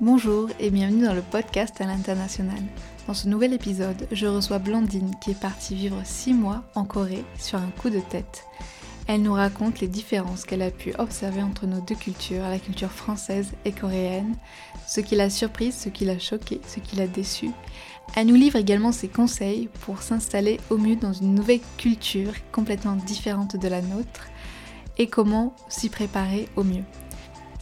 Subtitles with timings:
[0.00, 2.60] Bonjour et bienvenue dans le podcast à l'international.
[3.06, 7.24] Dans ce nouvel épisode, je reçois Blandine qui est partie vivre 6 mois en Corée
[7.38, 8.44] sur un coup de tête.
[9.06, 12.90] Elle nous raconte les différences qu'elle a pu observer entre nos deux cultures, la culture
[12.90, 14.34] française et coréenne,
[14.88, 17.50] ce qui l'a surprise, ce qui l'a choqué, ce qui l'a déçu.
[18.16, 22.96] Elle nous livre également ses conseils pour s'installer au mieux dans une nouvelle culture complètement
[22.96, 24.26] différente de la nôtre
[24.98, 26.84] et comment s'y préparer au mieux.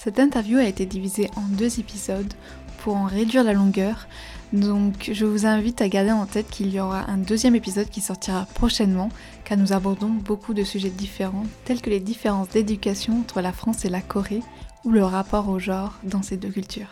[0.03, 2.35] Cette interview a été divisée en deux épisodes
[2.79, 4.09] pour en réduire la longueur,
[4.53, 8.01] donc je vous invite à garder en tête qu'il y aura un deuxième épisode qui
[8.01, 9.11] sortira prochainement,
[9.45, 13.85] car nous abordons beaucoup de sujets différents, tels que les différences d'éducation entre la France
[13.85, 14.43] et la Corée,
[14.85, 16.91] ou le rapport au genre dans ces deux cultures.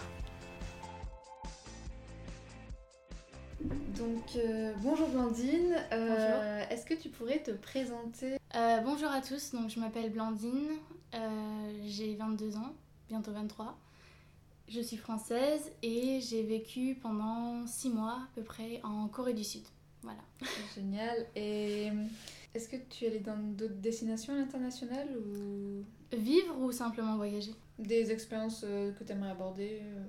[3.98, 8.36] Donc euh, bonjour Blandine, euh, est-ce que tu pourrais te présenter?
[8.54, 10.78] Euh, bonjour à tous, donc je m'appelle Blandine,
[11.16, 12.72] euh, j'ai 22 ans,
[13.10, 13.76] bientôt 23.
[14.68, 19.42] Je suis française et j'ai vécu pendant 6 mois à peu près en Corée du
[19.42, 19.62] Sud.
[20.02, 20.20] Voilà.
[20.76, 21.26] Génial.
[21.34, 21.88] Et
[22.54, 25.84] est-ce que tu es allée dans d'autres destinations internationales ou?
[26.16, 27.52] Vivre ou simplement voyager?
[27.78, 30.04] Des expériences euh, que tu aimerais aborder euh,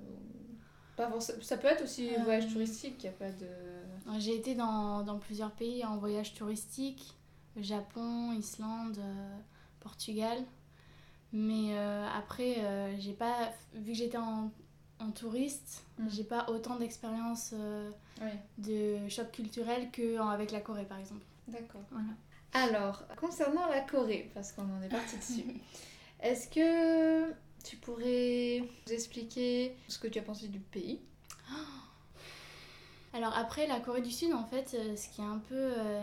[0.95, 3.47] pas forcément- Ça peut être aussi Euh, voyage touristique, il a pas de...
[4.19, 7.13] J'ai été dans, dans plusieurs pays en voyage touristique,
[7.55, 9.37] Japon, Islande, euh,
[9.79, 10.37] Portugal.
[11.33, 14.51] Mais euh, après, euh, j'ai pas, vu que j'étais en,
[14.99, 16.07] en touriste, Mm.
[16.09, 17.89] j'ai pas autant d'expérience euh,
[18.21, 21.23] Oui, de choc culturel qu'avec la Corée par exemple.
[21.47, 21.81] d'accord.
[21.91, 22.07] Voilà.
[22.53, 25.45] Alors, concernant la Corée, parce qu'on en est parti dessus,
[26.21, 27.31] est-ce que
[27.63, 30.99] tu pourrais nous expliquer ce que tu as pensé du pays?
[33.13, 36.01] Alors après, la Corée du Sud, en fait, ce qui est un peu euh,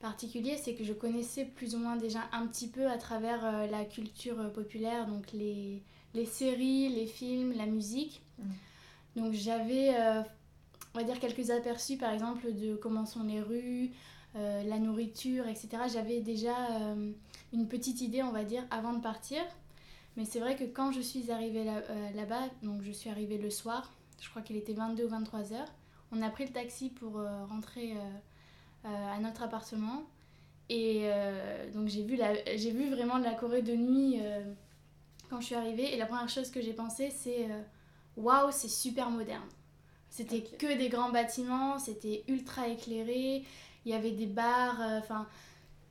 [0.00, 3.66] particulier, c'est que je connaissais plus ou moins déjà un petit peu à travers euh,
[3.66, 5.82] la culture euh, populaire, donc les,
[6.14, 8.22] les séries, les films, la musique.
[8.38, 8.42] Mm.
[9.16, 10.22] Donc j'avais, euh,
[10.94, 13.90] on va dire, quelques aperçus, par exemple, de comment sont les rues,
[14.36, 15.68] euh, la nourriture, etc.
[15.92, 17.12] J'avais déjà euh,
[17.52, 19.42] une petite idée, on va dire, avant de partir.
[20.16, 21.82] Mais c'est vrai que quand je suis arrivée là-
[22.14, 25.68] là-bas, donc je suis arrivée le soir, je crois qu'il était 22 ou 23 heures,
[26.10, 27.20] on a pris le taxi pour
[27.50, 27.92] rentrer
[28.84, 30.04] à notre appartement.
[30.68, 34.42] Et euh, donc j'ai vu, la- j'ai vu vraiment la Corée de nuit euh,
[35.30, 35.94] quand je suis arrivée.
[35.94, 37.62] Et la première chose que j'ai pensé, c'est euh,
[38.16, 39.48] waouh, c'est super moderne.
[40.10, 43.44] C'était que des grands bâtiments, c'était ultra éclairé,
[43.84, 44.80] il y avait des bars.
[44.80, 45.26] euh, Enfin,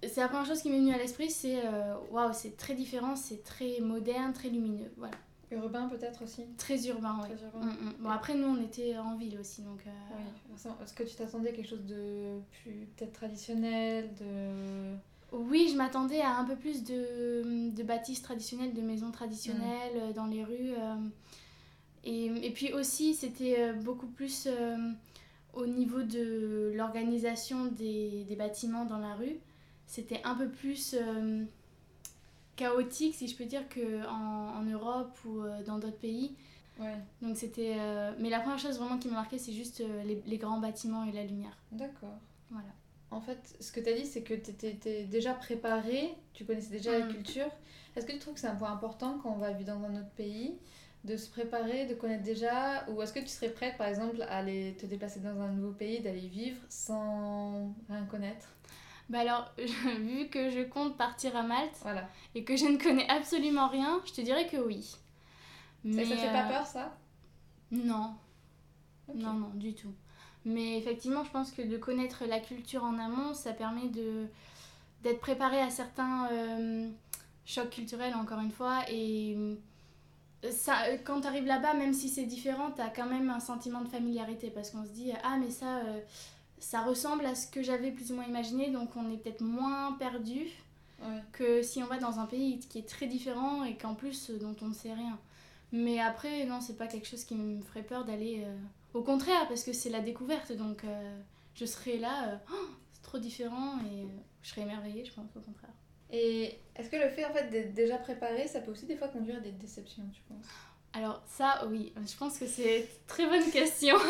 [0.03, 3.15] c'est la première chose qui m'est venue à l'esprit, c'est euh, waouh, c'est très différent,
[3.15, 4.91] c'est très moderne, très lumineux.
[4.97, 5.17] Voilà,
[5.51, 7.19] Urbain peut-être aussi très urbain.
[7.21, 7.65] Très urbain.
[7.67, 7.93] Mm, mm.
[7.99, 9.79] Bon, après, nous, on était en ville aussi, donc.
[9.85, 10.71] euh, Oui.
[10.83, 14.95] Est-ce que tu t'attendais à quelque chose de plus peut-être traditionnel, de...
[15.31, 20.13] Oui, je m'attendais à un peu plus de, de bâtisses traditionnelles, de maisons traditionnelles euh,
[20.13, 20.73] dans les rues.
[20.77, 20.95] euh,
[22.03, 24.77] et, et puis aussi, c'était euh, beaucoup plus euh,
[25.53, 29.37] au niveau de l'organisation des, des bâtiments dans la rue.
[29.87, 30.95] C'était un peu plus
[32.55, 36.35] chaotique, si je peux dire, qu'en en Europe ou euh, dans d'autres pays.
[36.79, 37.75] Ouais, Donc c'était...
[37.79, 40.59] euh, Mais la première chose vraiment qui m'a marqué, c'est juste euh, les, les grands
[40.59, 41.57] bâtiments et la lumière.
[41.71, 42.17] d'accord.
[42.49, 42.69] Voilà.
[43.11, 46.71] En fait, ce que tu as dit, c'est que tu étais déjà préparé, tu connaissais
[46.71, 47.11] déjà la Mm.
[47.13, 47.47] culture.
[47.95, 49.95] Est-ce que tu trouves que c'est un point important quand on va vivre dans un
[49.95, 50.57] autre pays
[51.05, 54.37] de se préparer, de connaître déjà Ou est-ce que tu serais prête, par exemple, à
[54.37, 58.47] aller te déplacer dans un nouveau pays, d'aller vivre sans rien connaître?
[59.09, 59.51] Bah alors,
[59.99, 62.07] vu que je compte partir à Malte, Voilà.
[62.33, 64.81] et que je ne connais absolument rien, je te dirais que oui.
[64.83, 64.97] Ça-
[65.83, 66.97] Mais, ça te fait pas euh, peur, ça?
[67.71, 68.15] Non,
[69.13, 69.93] non, non, du tout.
[70.45, 74.27] Mais effectivement, je pense que de connaître la culture en amont, ça permet de
[75.03, 76.89] d'être préparé à certains euh,
[77.45, 78.81] chocs culturels, encore une fois.
[78.89, 79.55] Et euh,
[80.51, 83.81] ça, quand tu arrives là-bas, même si c'est différent, tu as quand même un sentiment
[83.81, 85.99] de familiarité parce qu'on se dit Ah, mais ça, euh,
[86.65, 89.93] ça ressemble à ce que j'avais plus ou moins imaginé, donc on est peut-être moins
[89.93, 90.47] perdu
[91.01, 91.21] Ouais.
[91.33, 94.37] que si on va dans un pays qui est très différent et qu'en plus euh,
[94.39, 95.19] dont on ne sait rien.
[95.73, 98.43] Mais après, non, c'est pas quelque chose qui me ferait peur d'aller.
[98.45, 98.57] euh,
[98.93, 101.19] Au contraire, parce que c'est la découverte, donc euh,
[101.53, 104.07] je serai là, euh, Oh, c'est trop différent et
[104.41, 105.73] je serai émerveillée, je pense, au contraire.
[106.11, 109.09] Et est-ce que le fait en fait d'être déjà préparé, ça peut aussi des fois
[109.09, 110.45] conduire à des déceptions, tu penses?
[110.93, 113.97] Alors ça, oui, je pense que c'est une très bonne question.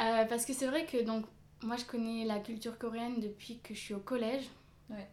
[0.00, 1.24] Euh, parce que c'est vrai que donc,
[1.62, 4.44] moi, je connais la culture coréenne depuis que je suis au collège.
[4.90, 5.08] Ouais.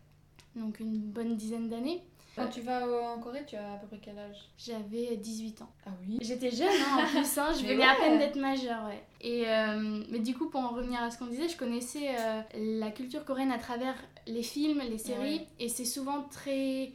[0.55, 2.01] Donc une bonne dizaine d'années.
[2.35, 4.37] Quand tu vas en Corée, tu as à peu près quel âge?
[4.57, 5.69] J'avais 18 ans.
[5.85, 6.17] Ah oui?
[6.21, 9.01] J'étais jeune hein, en plus, hein, je venais à peine d'être majeure, ouais.
[9.21, 12.41] Et, euh, mais du coup, pour en revenir à ce qu'on disait, je connaissais euh,
[12.79, 13.95] la culture coréenne à travers
[14.27, 15.47] les films, les séries, Ouais.
[15.59, 16.91] et c'est souvent très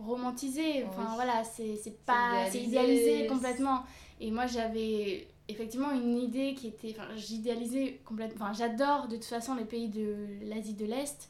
[0.00, 0.84] romantisé.
[0.88, 1.14] Enfin Oui.
[1.14, 3.02] voilà, c'est c'est pas, c'est idéalisé.
[3.02, 3.84] idéalisé complètement.
[4.20, 6.94] Et moi, j'avais effectivement une idée qui était.
[6.98, 8.46] Enfin, j'idéalisais complètement.
[8.46, 11.28] Enfin, j'adore de toute façon les pays de l'Asie de l'Est,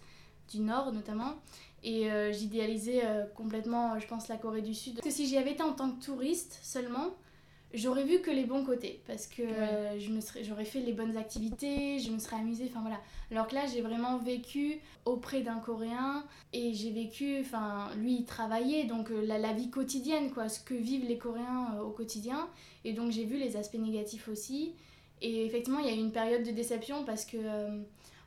[0.51, 1.35] du Nord notamment.
[1.83, 4.97] Et euh, j'idéalisais euh, complètement, je pense, la Corée du Sud.
[4.97, 7.15] Parce que si j'y avais été en tant que touriste seulement,
[7.75, 9.01] j'aurais vu que les bons côtés.
[9.07, 12.67] Parce que euh, je me serais, j'aurais fait les bonnes activités, je me serais amusée,
[12.71, 13.01] enfin voilà.
[13.31, 18.25] Alors que là, j'ai vraiment vécu auprès d'un Coréen et j'ai vécu, enfin, lui, il
[18.25, 22.49] travaillait, donc la, la, vie quotidienne, quoi, ce que vivent les Coréens au quotidien.
[22.85, 24.73] Et donc j'ai vu les aspects négatifs aussi.
[25.23, 27.37] Et effectivement, il y a eu une période de déception parce que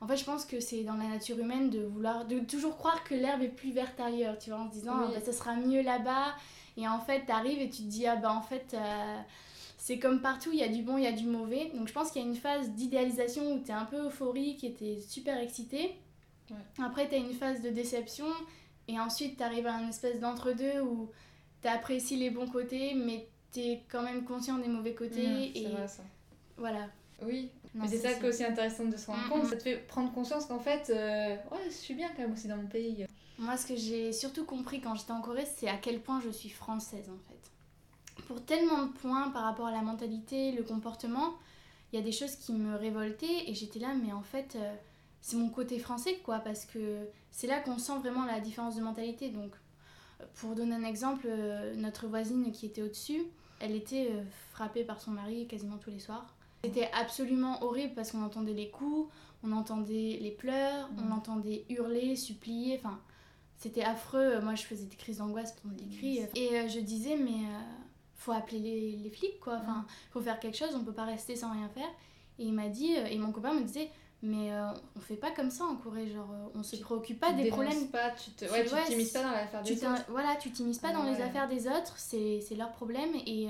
[0.04, 3.06] en fait, je pense que c'est dans la nature humaine de vouloir, de toujours croire
[3.06, 5.56] que l'herbe est plus verte ailleurs, tu vois, en se disant, ah, bah, ça sera
[5.56, 6.36] mieux là-bas.
[6.78, 9.20] Et en fait, t'arrives et tu te dis, ah bah en fait, euh,
[9.78, 11.72] c'est comme partout, il y a du bon, il y a du mauvais.
[11.76, 14.74] Donc je pense qu'il y a une phase d'idéalisation où t'es un peu euphorique et
[14.74, 15.96] t'es super excité.
[16.50, 16.84] Ouais.
[16.84, 18.26] Après, t'as une phase de déception.
[18.88, 21.10] Et ensuite, t'arrives à une espèce d'entre-deux où
[21.62, 25.28] t'apprécies les bons côtés, mais t'es quand même conscient des mauvais côtés.
[25.28, 26.04] Mmh, et vrai, ça.
[26.58, 26.88] Voilà.
[27.26, 29.46] Oui, mais c'est ça qui est aussi intéressant de se rendre compte.
[29.46, 32.48] Ça te fait prendre conscience qu'en fait, euh, ouais, je suis bien quand même aussi
[32.48, 33.06] dans mon pays.
[33.40, 36.30] Moi, ce que j'ai surtout compris quand j'étais en Corée, c'est à quel point je
[36.30, 38.24] suis française en fait.
[38.28, 41.34] Pour tellement de points par rapport à la mentalité, le comportement,
[41.92, 44.76] il y a des choses qui me révoltaient et j'étais là, mais en fait, euh,
[45.22, 48.82] c'est mon côté français quoi, parce que c'est là qu'on sent vraiment la différence de
[48.82, 49.30] mentalité.
[49.30, 49.52] Donc,
[50.36, 53.24] pour donner un exemple, euh, notre voisine qui était au-dessus,
[53.60, 54.12] elle était
[54.52, 56.36] frappée par son mari quasiment tous les soirs.
[56.66, 59.12] C'était absolument horrible parce qu'on entendait les coups,
[59.44, 61.12] on entendait les pleurs, on mm.
[61.12, 63.00] entendait hurler, supplier, enfin
[63.58, 64.40] c'était affreux.
[64.40, 67.60] Moi je faisais des crises d'angoisse pendant des cris et euh, je disais mais euh,
[68.16, 69.86] faut appeler les, les, flics quoi, enfin mm.
[70.12, 71.90] faut faire quelque chose, on peut pas rester sans rien faire.
[72.40, 73.90] Et il m'a dit euh, et mon copain me disait
[74.26, 74.52] mais
[74.96, 78.12] on fait pas comme ça en Corée genre on se préoccupe pas des problèmes pas
[78.12, 81.04] tu te ouais, tu t'immisces pas dans l'affaire des autres voilà tu t'immisces pas dans
[81.04, 83.50] les affaires des autres c'est leur problème et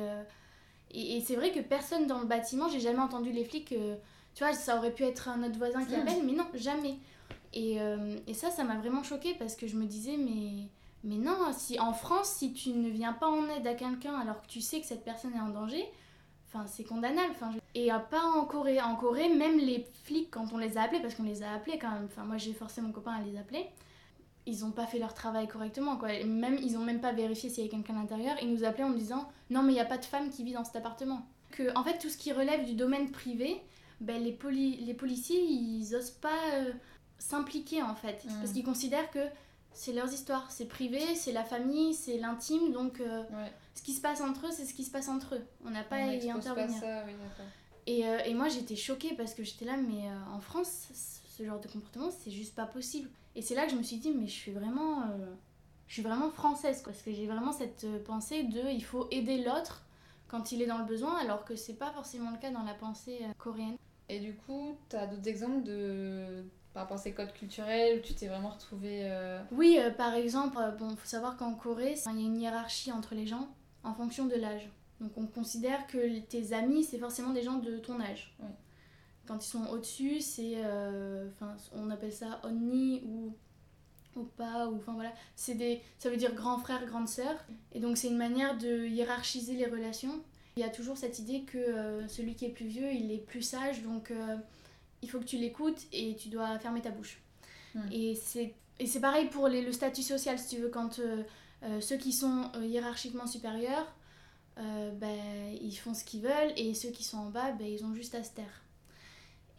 [0.93, 3.71] et, c'est vrai que personne dans le bâtiment, j'ai jamais entendu les flics.
[3.71, 3.95] Euh,
[4.35, 6.01] tu vois, ça aurait pu être un autre voisin qui hmm.
[6.01, 6.95] appelle, mais non, jamais.
[7.53, 10.69] Et, euh, et ça, ça m'a vraiment choquée parce que je me disais, mais,
[11.03, 14.41] mais non, si en France, si tu ne viens pas en aide à quelqu'un alors
[14.41, 15.85] que tu sais que cette personne est en danger,
[16.47, 17.31] enfin, c'est condamnable.
[17.31, 18.81] Enfin, Et pas en Corée.
[18.81, 21.77] En Corée, même les flics, quand on les a appelés, parce qu'on les a appelés
[21.77, 23.67] quand même, enfin, moi j'ai forcé mon copain à les appeler,
[24.45, 26.09] ils ont pas fait leur travail correctement quoi.
[26.23, 28.35] Même ils ont même pas vérifié s'il y avait quelqu'un à l'intérieur.
[28.41, 30.43] Ils nous appelaient en nous disant non mais il y a pas de femme qui
[30.43, 31.25] vit dans cet appartement.
[31.51, 33.61] Que en fait tout ce qui relève du domaine privé,
[34.01, 34.37] ben, les,
[34.85, 36.73] les policiers ils osent pas euh,
[37.19, 38.53] s'impliquer en fait parce mm.
[38.53, 39.25] qu'ils considèrent que
[39.75, 43.23] c'est leurs histoires, c'est privé, c'est la famille, c'est l'intime donc euh,
[43.73, 45.45] ce qui se passe entre eux c'est ce qui se passe entre eux.
[45.65, 46.83] On n'a pas à y intervenir.
[47.87, 50.89] et, euh, et, moi j'étais choquée parce que j'étais là mais en France
[51.37, 53.09] ce genre de comportement c'est juste pas possible.
[53.35, 55.33] Et c'est là que je me suis dit, mais je suis vraiment, euh,
[55.87, 59.07] je suis vraiment française, quoi, parce que j'ai vraiment cette euh, pensée de il faut
[59.11, 59.83] aider l'autre
[60.27, 62.73] quand il est dans le besoin, alors que c'est pas forcément le cas dans la
[62.73, 63.77] pensée euh, coréenne.
[64.09, 66.43] Et du coup, tu as d'autres exemples de
[66.73, 69.07] par rapport à ces codes culturels tu t'es vraiment retrouvée
[69.51, 73.27] Oui, par exemple, bon, faut savoir qu'en Corée, il y a une hiérarchie entre les
[73.27, 73.47] gens
[73.83, 74.69] en fonction de l'âge.
[74.99, 78.35] Donc on considère que tes amis, c'est forcément des gens de ton âge.
[78.39, 78.49] Oui.
[79.27, 80.55] Quand ils sont au-dessus, c'est.
[80.57, 83.33] Euh, enfin, on appelle ça onni ou
[84.37, 85.13] pas ou enfin voilà.
[85.35, 87.33] C'est des ça veut dire grand frère grande sœur.
[87.73, 90.21] Et donc c'est une manière de hiérarchiser les relations.
[90.55, 93.25] Il y a toujours cette idée que euh, celui qui est plus vieux il est
[93.25, 93.81] plus sage.
[93.81, 94.35] Donc euh,
[95.01, 97.19] il faut que tu l'écoutes et tu dois fermer ta bouche.
[97.75, 97.91] Hmm.
[97.91, 100.69] et c'est et c'est pareil pour les, le statut social si tu veux.
[100.69, 100.99] Quand
[101.79, 103.95] ceux qui sont hiérarchiquement supérieurs
[104.57, 106.53] ben, ils font ce qu'ils veulent.
[106.57, 108.62] Et ceux qui sont en bas ben, ils ont juste à se taire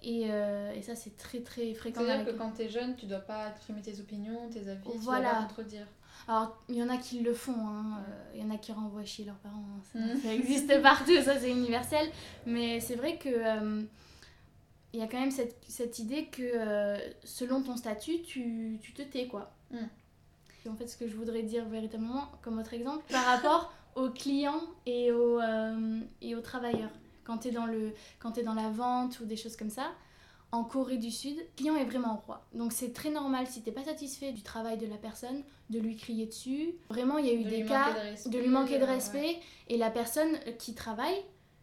[0.04, 2.02] et, euh, et, ça, c'est très très fréquent.
[2.04, 5.28] C'est-à-dire que quand tu es jeune, tu dois pas exprimer tes opinions, tes avis, voilà.
[5.28, 5.86] tu dois contredire.
[6.28, 7.98] Alors, il y en a qui le font, hein.
[7.98, 9.98] Euh, il y en a qui renvoient chez leurs parents, hein.
[9.98, 10.20] mm.
[10.20, 12.06] ça, existe partout, ça c'est universel.
[12.46, 13.82] Mais c'est vrai que euh,
[14.92, 16.42] il y a quand même cette, cette idée que
[17.24, 19.54] selon ton statut, tu, tu te tais, quoi.
[19.70, 19.78] Mm.
[20.70, 24.62] En fait, ce que je voudrais dire véritablement, comme autre exemple, par rapport aux clients
[24.86, 25.40] et aux,
[26.20, 26.90] et aux travailleurs
[27.24, 29.92] quand tu es, dans le, quand es dans la vente ou des choses comme ça,
[30.54, 32.46] en Corée du Sud, le client est vraiment roi.
[32.54, 35.96] Donc c'est très normal si t'es pas satisfait du travail de la personne, de lui
[35.96, 36.74] crier dessus.
[36.90, 37.92] Vraiment, il y a eu des cas
[38.26, 39.36] de, lui manquer de respect
[39.68, 41.16] et la personne qui travaille,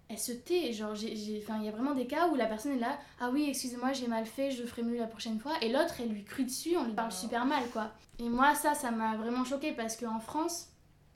[0.09, 0.73] elle se tait.
[0.73, 3.93] Genre, il y a vraiment des cas où la personne est là, ah oui, excusez-moi,
[3.93, 5.53] j'ai mal fait, je ferai mieux la prochaine fois.
[5.61, 7.91] Et l'autre, elle lui crie dessus, on lui parle super mal, quoi.
[8.19, 10.67] Et moi, ça, ça m'a vraiment choqué parce qu'en France,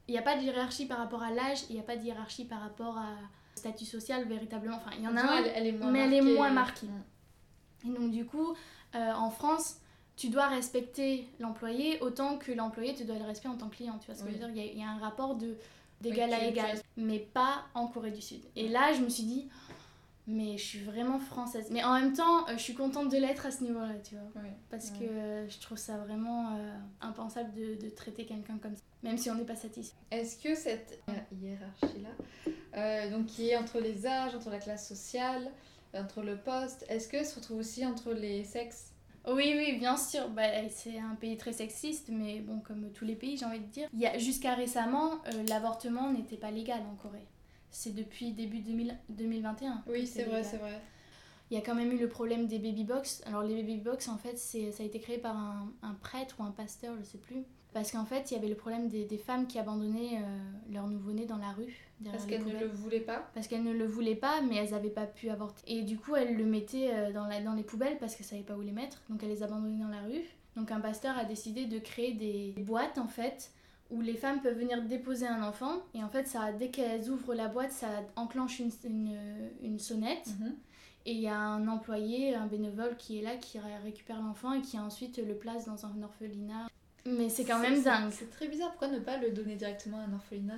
[0.07, 2.05] il n'y a pas de hiérarchie par rapport à l'âge, il n'y a pas de
[2.05, 3.15] hiérarchie par rapport à
[3.55, 4.77] statut social véritablement.
[4.77, 6.87] Enfin, il y en a un, elle, est moins mais elle est moins marquée.
[7.85, 8.53] Et donc, du coup,
[8.95, 9.77] euh, en France,
[10.15, 13.97] tu dois respecter l'employé autant que l'employé te doit le respect en tant que client.
[13.99, 14.71] Tu vois ce que je veux dire?
[14.73, 15.55] Il y, a, un rapport de
[16.01, 18.41] d'égal à égal, mais pas en Corée du Sud.
[18.55, 19.49] Et là, je me suis dit,
[20.27, 21.67] Mais je suis vraiment française.
[21.69, 24.41] Mais en même temps, euh, je suis contente de l'être à ce niveau-là, tu vois.
[24.71, 28.81] Parce que euh, je trouve ça vraiment euh, impensable de, de traiter quelqu'un comme ça.
[29.03, 29.95] Même si on n'est pas satisfait.
[30.09, 30.99] Est-ce que cette
[31.31, 32.09] hiérarchie-là,
[32.75, 35.51] euh, donc qui est entre les âges, entre la classe sociale,
[35.93, 38.93] entre le poste, est-ce que se retrouve aussi entre les sexes?
[39.27, 40.29] Oui, oui, bien sûr.
[40.29, 43.65] Bah, c'est un pays très sexiste, mais bon, comme tous les pays, j'ai envie de
[43.65, 43.87] dire.
[43.93, 47.27] Il y a, jusqu'à récemment, euh, l'avortement n'était pas légal en Corée.
[47.75, 49.83] C'est depuis début 2000 2021.
[49.85, 50.45] que Oui, c'est vrai, légal.
[50.49, 50.81] c'est vrai.
[51.51, 53.21] Il y a quand même eu le problème des baby box.
[53.25, 56.37] Alors les baby box, en fait, c'est, ça a été créé par un, un prêtre
[56.39, 57.43] ou un pasteur, je sais plus.
[57.73, 60.87] Parce qu'en fait, il y avait le problème des, des femmes qui abandonnaient euh, leur
[60.87, 61.75] nouveau-né dans la rue.
[62.05, 63.29] Parce les qu'elle ne le voulait pas.
[63.33, 65.61] Parce qu'elles ne le voulaient pas, mais elles n'avaient pas pu avorter.
[65.67, 68.29] Et du coup, elles le mettaient euh, dans, la, dans les poubelles parce qu'elles ne
[68.29, 69.01] savaient pas où les mettre.
[69.09, 70.23] Donc elles les abandonnaient dans la rue.
[70.55, 73.51] Donc un pasteur a décidé de créer des boîtes, en fait,
[73.91, 75.83] où les femmes peuvent venir déposer un enfant.
[75.93, 79.17] Et en fait, ça, dès qu'elles ouvrent la boîte, ça enclenche une, une,
[79.61, 80.27] une sonnette.
[80.39, 80.55] Mhm.
[81.07, 84.53] Et il y a un employé, un bénévole qui est là, qui ré- récupère l'enfant
[84.53, 86.67] et qui ensuite le place dans un orphelinat.
[87.05, 88.11] Mais c'est quand même dingue.
[88.11, 90.57] C'est très bizarre, pourquoi ne pas le donner directement à un orphelinat?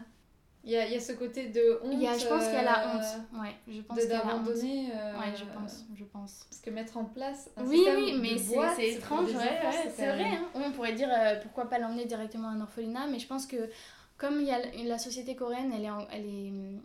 [0.67, 1.93] Il y, y a ce côté de honte.
[1.93, 3.41] Il y a, je pense qu'il y a la euh, honte.
[3.41, 4.89] Ouais, je pense d'abandonner.
[4.93, 6.45] euh, Ouais, je pense, je pense.
[6.49, 9.91] Parce que mettre en place un Oui, système oui, de mais c'est étrange, ouais, ouais,
[9.95, 10.23] c'est vrai.
[10.23, 10.45] hein.
[10.55, 13.69] On pourrait dire euh, pourquoi pas l'emmener directement à un orphelinat, mais je pense que
[14.17, 16.81] comme il y a la société coréenne, elle est, en- elle est hum,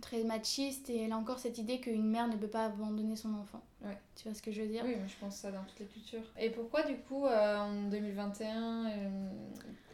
[0.00, 3.34] très machiste et elle a encore cette idée qu'une mère ne peut pas abandonner son
[3.34, 3.62] enfant.
[3.84, 3.98] Ouais.
[4.16, 5.86] Tu vois ce que je veux dire Oui, mais je pense ça dans toutes les
[5.86, 6.22] cultures.
[6.38, 9.30] Et pourquoi, du coup, euh, en 2021, euh,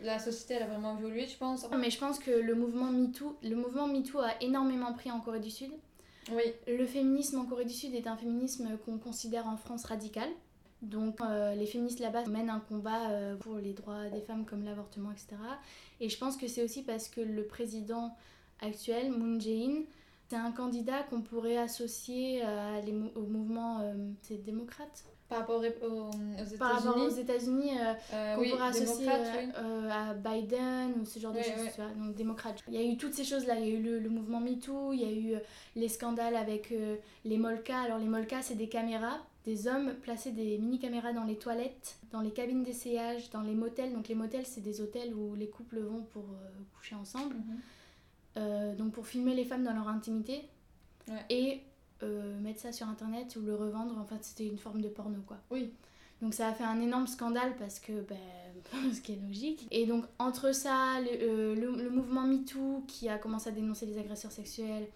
[0.02, 3.38] la société, elle a vraiment évolué, tu penses Mais je pense que le mouvement MeToo,
[3.42, 5.70] le mouvement MeToo a énormément pris en Corée du Sud.
[6.30, 6.42] Oui.
[6.66, 10.28] Le féminisme en Corée du Sud est un féminisme qu'on considère en France radical.
[10.82, 14.64] Donc euh, les féministes là-bas mènent un combat euh, pour les droits des femmes comme
[14.64, 15.36] l'avortement, etc.
[16.00, 18.14] Et je pense que c'est aussi parce que le président
[18.60, 19.82] actuel, Moon Jae-in,
[20.28, 25.04] c'est un candidat qu'on pourrait associer à les au mouvement euh, c'est démocrate?
[25.28, 26.10] Par rapport aux, aux
[26.58, 27.68] par rapport aux États-Unis.
[27.68, 29.52] États-unis euh, euh, qu'on oui, pourrait associer euh, oui.
[29.58, 31.70] euh, à Biden ou ce genre de choses, ouais.
[31.74, 32.64] tu vois, donc démocrate.
[32.66, 34.94] Il y a eu toutes ces choses-là, il y a eu le, le mouvement MeToo,
[34.94, 35.40] il y a eu euh,
[35.76, 37.78] les scandales avec euh, les molkas.
[37.78, 42.22] Alors les molkas, c'est des caméras, des hommes plaçaient des mini-caméras dans les toilettes, dans
[42.22, 43.92] les cabines d'essayage, dans les motels.
[43.92, 47.34] Donc les motels, c'est des hôtels où les couples vont pour euh, coucher ensemble.
[47.34, 47.60] Mhm.
[48.36, 50.42] Euh, donc pour filmer les femmes dans leur intimité
[51.08, 51.24] Ouais.
[51.30, 51.62] et
[52.02, 53.96] euh, mettre ça sur internet ou le revendre.
[53.98, 55.38] En fait, c'était une forme de porno, quoi.
[55.50, 55.72] Oui.
[56.20, 58.16] Donc ça a fait un énorme scandale parce que, ben,
[58.94, 59.66] ce qui est logique.
[59.70, 63.86] Et donc entre ça, le, euh, le- le mouvement MeToo qui a commencé à dénoncer
[63.86, 64.86] les agresseurs sexuels,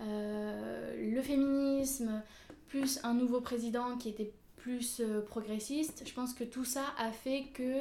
[0.00, 2.22] euh, le féminisme,
[2.68, 7.10] plus un nouveau président qui était plus euh, progressiste, je pense que tout ça a
[7.12, 7.80] fait que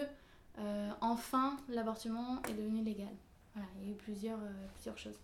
[1.00, 3.08] enfin l'avortement est devenu légal.
[3.56, 5.20] Voilà, il y a eu plusieurs, euh, plusieurs choses.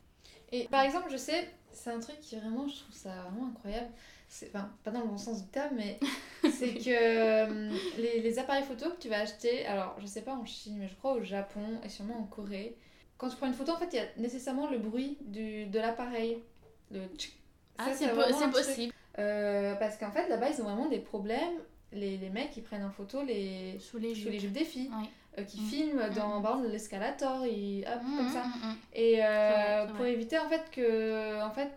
[0.51, 3.89] Et par exemple, je sais, c'est un truc qui vraiment, je trouve ça vraiment incroyable.
[4.29, 5.99] C'est, enfin, pas dans le bon sens du terme, mais
[6.51, 10.35] c'est que euh, les, les appareils photo que tu vas acheter, alors je sais pas
[10.35, 12.75] en Chine, mais je crois au Japon et sûrement en Corée,
[13.17, 15.79] quand tu prends une photo, en fait, il y a nécessairement le bruit du, de
[15.79, 16.43] l'appareil.
[16.91, 17.33] Le tchic.
[17.77, 18.93] Ah, c'est po- c'est possible.
[19.19, 21.59] Euh, parce qu'en fait, là-bas, ils ont vraiment des problèmes.
[21.91, 24.31] Les, les mecs, ils prennent en photo les, Sous les sous jupes.
[24.33, 24.89] les jupes des filles.
[25.37, 25.65] Euh, qui Mm.
[25.65, 26.43] filment dans, Mm.
[26.43, 28.43] par exemple, l'escalator, et hop, Mmh, comme ça.
[28.43, 28.75] mmh, mmh.
[28.93, 30.13] Et euh, vrai, pour vrai.
[30.13, 31.71] éviter en fait que en fait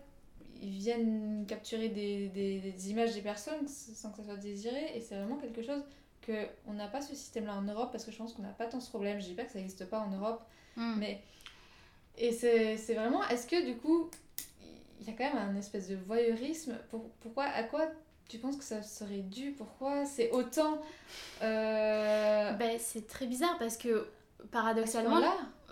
[0.63, 5.01] ils viennent capturer des, des, des images des personnes sans que ça soit désiré et
[5.01, 5.83] c'est vraiment quelque chose
[6.21, 8.49] que on n'a pas ce système là en Europe parce que je pense qu'on n'a
[8.49, 10.43] pas tant ce problème je dis pas que ça n'existe pas en Europe
[10.77, 10.95] Mmh.
[10.99, 11.21] mais
[12.17, 14.09] et c'est c'est vraiment est-ce que du coup
[15.01, 17.87] il y a quand même un espèce de voyeurisme pour, pourquoi à quoi
[18.31, 19.51] tu penses que ça serait dû?
[19.51, 20.05] Pourquoi?
[20.05, 20.79] C'est autant
[21.41, 24.07] euh, Ben, c'est très bizarre parce que
[24.51, 25.21] paradoxalement,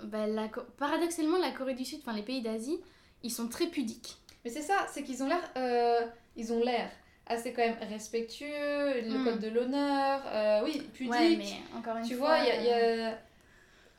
[0.04, 2.80] ben, la, paradoxalement, la Corée du Sud, enfin les pays d'Asie,
[3.24, 4.18] ils sont très pudiques.
[4.44, 6.02] Mais c'est ça, c'est qu'ils ont l'air, euh,
[6.36, 6.90] ils ont l'air
[7.28, 9.24] assez quand même respectueux, le Mm.
[9.24, 11.12] code de l'honneur, euh, oui, pudique.
[11.14, 12.28] Ouais, mais encore une tu fois.
[12.30, 13.18] vois, il y a, y euh, a-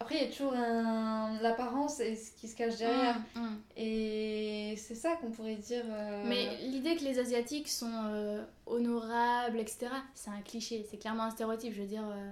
[0.01, 1.39] après il y a toujours un...
[1.43, 3.17] l'apparence et ce qui se cache derrière.
[3.35, 3.59] mm, mm.
[3.77, 5.85] Et c'est ça qu'on pourrait dire.
[5.91, 11.25] euh, Mais l'idée que les Asiatiques sont euh, honorables, etc., c'est un cliché, c'est clairement
[11.25, 11.75] un stéréotype.
[11.75, 12.31] Je veux dire, euh,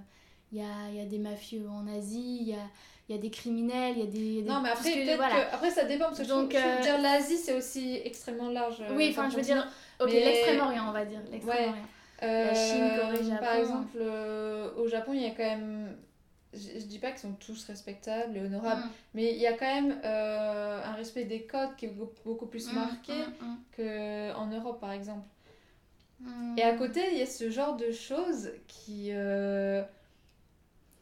[0.53, 2.59] il y, a, y a des mafieux en Asie, il y a,
[3.11, 4.19] y a des criminels, il y a des.
[4.19, 5.35] il y a des- Non, mais après, que- voilà.
[5.45, 8.81] que- après ça dépend parce que Donc, je euh, dire l'Asie c'est aussi extrêmement large.
[8.81, 9.67] euh, Oui, enfin, je veux dire,
[10.01, 11.21] ok, Mais- l'extrême-orient, on va dire.
[11.31, 11.75] L'extrême-orient.
[12.23, 13.45] Euh, Chine, Corée, Japon.
[13.45, 15.97] Par exemple, euh, au Japon, il y a quand même.
[16.55, 18.91] Je, je dis pas qu'ils sont tous respectables et honorables, Mm.
[19.15, 22.71] mais il y a quand même euh, un respect des codes qui est beaucoup, plus
[22.73, 24.33] Mm, marqué mm, mm.
[24.35, 25.27] qu'en Europe, par exemple.
[26.57, 29.11] Et à côté, il y a ce genre de choses qui.
[29.13, 29.83] euh,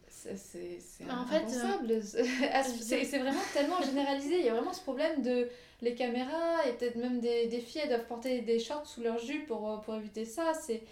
[0.08, 0.78] c'est
[1.10, 2.00] En fait, impensable.
[2.02, 4.40] c'est vraiment tellement généralisé.
[4.40, 5.48] Il y a vraiment ce problème de
[5.82, 9.18] les caméras et peut-être même des, des filles elles doivent porter des shorts sous leur
[9.18, 10.52] jupe pour, pour éviter ça.
[10.54, 10.82] C'est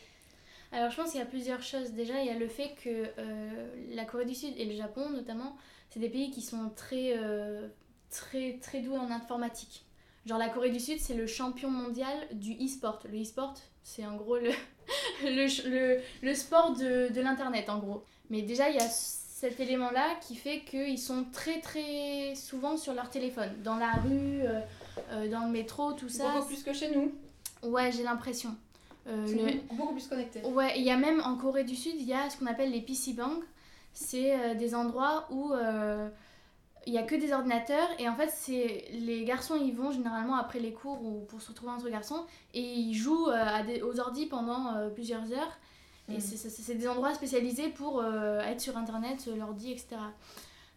[0.75, 1.93] alors je pense qu'il y a plusieurs choses.
[1.93, 5.09] Déjà, il y a le fait que euh, la Corée du Sud et le Japon
[5.11, 5.57] notamment,
[5.91, 7.69] c'est des pays qui sont très, euh,
[8.11, 9.85] très, très doués en informatique.
[10.27, 13.01] Genre la Corée du Sud, c'est le champion mondial du e-sport.
[13.11, 14.51] Le e-sport, c'est en gros le,
[15.23, 18.03] le, le, sport de, de l'Internet en gros.
[18.31, 22.95] Mais déjà, il y a cet élément-là qui fait qu'ils sont très très souvent sur
[22.95, 26.33] leur téléphone, dans la rue, euh, dans le métro, tout ça.
[26.33, 27.13] Beaucoup plus que chez nous.
[27.63, 28.57] Ouais, j'ai l'impression.
[29.07, 30.43] Euh, beaucoup plus connecté.
[30.43, 32.71] Ouais, il y a même en Corée du Sud, il y a ce qu'on appelle
[32.71, 33.45] les PC banks.
[33.93, 36.09] C'est euh, des endroits où euh,
[36.87, 40.37] il n'y a que des ordinateurs et en fait, c'est les garçons ils vont généralement
[40.37, 44.01] après les cours ou pour se retrouver entre garçons et ils jouent à des, aux
[44.01, 45.59] ordi pendant plusieurs heures.
[46.09, 46.21] Et mm.
[46.21, 49.97] c'est des endroits spécialisés pour être sur internet, l'ordi, etc.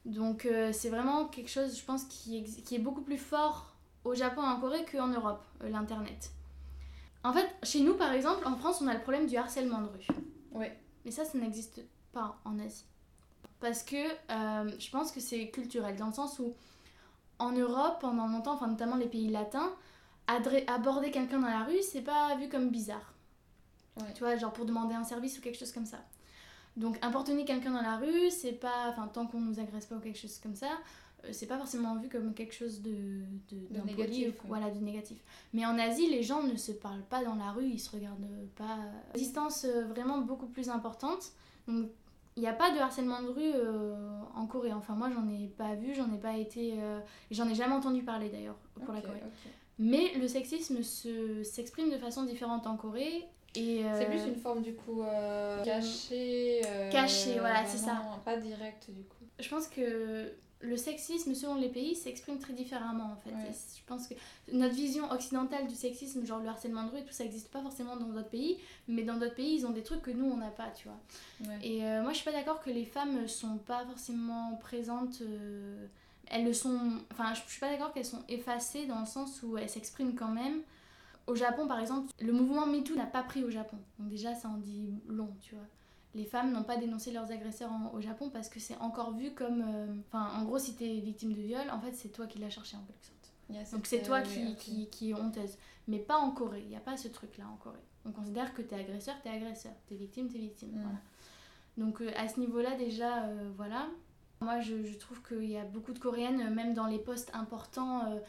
[0.06, 3.74] Donc c'est vraiment quelque chose, je pense, qui, qui est beaucoup plus fort
[4.06, 6.32] au Japon et en Corée qu'en Europe, l'internet.
[7.28, 9.88] En fait, chez nous, par exemple, en France, on a le problème du harcèlement de
[9.88, 10.08] rue.
[10.52, 10.80] Ouais.
[11.04, 11.82] Mais ça, ça n'existe
[12.14, 12.86] pas en Asie.
[13.60, 16.56] Parce que euh, je pense que c'est culturel, dans le sens où
[17.38, 19.74] en Europe, pendant longtemps, enfin notamment les pays latins,
[20.28, 23.14] aborder quelqu'un dans la rue, c'est pas vu comme bizarre.
[23.98, 24.14] Ouais.
[24.14, 25.98] Tu vois, genre pour demander un service ou quelque chose comme ça.
[26.78, 30.00] Donc importuner quelqu'un dans la rue, c'est pas, enfin tant qu'on nous agresse pas ou
[30.00, 30.70] quelque chose comme ça,
[31.32, 32.92] c'est pas forcément vu comme quelque chose de,
[33.52, 34.36] de, négatif.
[34.46, 35.18] Voilà, de négatif.
[35.54, 38.28] Mais en Asie, les gens ne se parlent pas dans la rue, ils se regardent
[38.56, 38.78] pas.
[39.16, 41.32] Distance euh, vraiment beaucoup plus importante.
[41.68, 41.90] Donc
[42.36, 43.96] il n'y a pas de harcèlement de rue euh,
[44.36, 44.72] en Corée.
[44.72, 46.76] Enfin, moi, j'en ai pas vu, j'en ai pas été.
[47.32, 49.24] j'en ai jamais entendu parler d'ailleurs pour la Corée.
[49.80, 50.82] Mais le sexisme
[51.44, 53.28] s'exprime de façon différente en Corée.
[53.56, 55.02] Et C'est plus une forme du coup
[55.64, 56.62] cachée.
[56.92, 58.04] cachée, voilà, c'est ça.
[58.24, 59.26] Pas direct du coup.
[59.40, 63.32] Je pense que le sexisme selon les pays s'exprime très différemment en fait.
[63.32, 64.16] Je pense que
[64.52, 67.96] notre vision occidentale du sexisme, genre le harcèlement de rue, tout ça n'existe pas forcément
[67.96, 70.50] dans d'autres pays, mais dans d'autres pays ils ont des trucs que nous on n'a
[70.50, 71.58] pas, tu vois.
[71.62, 75.22] Et euh, moi je suis pas d'accord que les femmes sont pas forcément présentes.
[75.22, 75.88] Euh,
[76.30, 77.00] elles le sont.
[77.12, 80.32] Enfin, je suis pas d'accord qu'elles sont effacées dans le sens où elles s'expriment quand
[80.32, 80.62] même.
[81.28, 83.78] Au Japon par exemple, le mouvement MeToo n'a pas pris au Japon.
[84.00, 85.66] Donc déjà ça en dit long, tu vois
[86.16, 89.62] les femmes n'ont pas dénoncé leurs agresseurs au Japon parce que c'est encore vu comme.
[89.62, 92.40] Euh, enfin, en gros, si tu es victime de viol, en fait, c'est toi qui
[92.40, 93.72] l'as cherché en quelque sorte.
[93.72, 95.58] Donc c'est toi qui, qui, qui, est honteuse.
[95.88, 96.62] Mais pas en Corée.
[96.64, 97.84] Il n'y a pas ce truc-là en Corée.
[98.04, 99.72] On considère que tu es agresseur, tu es agresseur.
[99.88, 100.72] Tu es victime, tu es victime.
[100.72, 100.82] Mm.
[100.82, 101.00] Voilà.
[101.78, 103.88] Donc euh, à ce niveau-là, déjà, euh, voilà.
[104.42, 108.20] Moi, je, je trouve qu'il y a beaucoup de Coréennes, même dans les postes importants.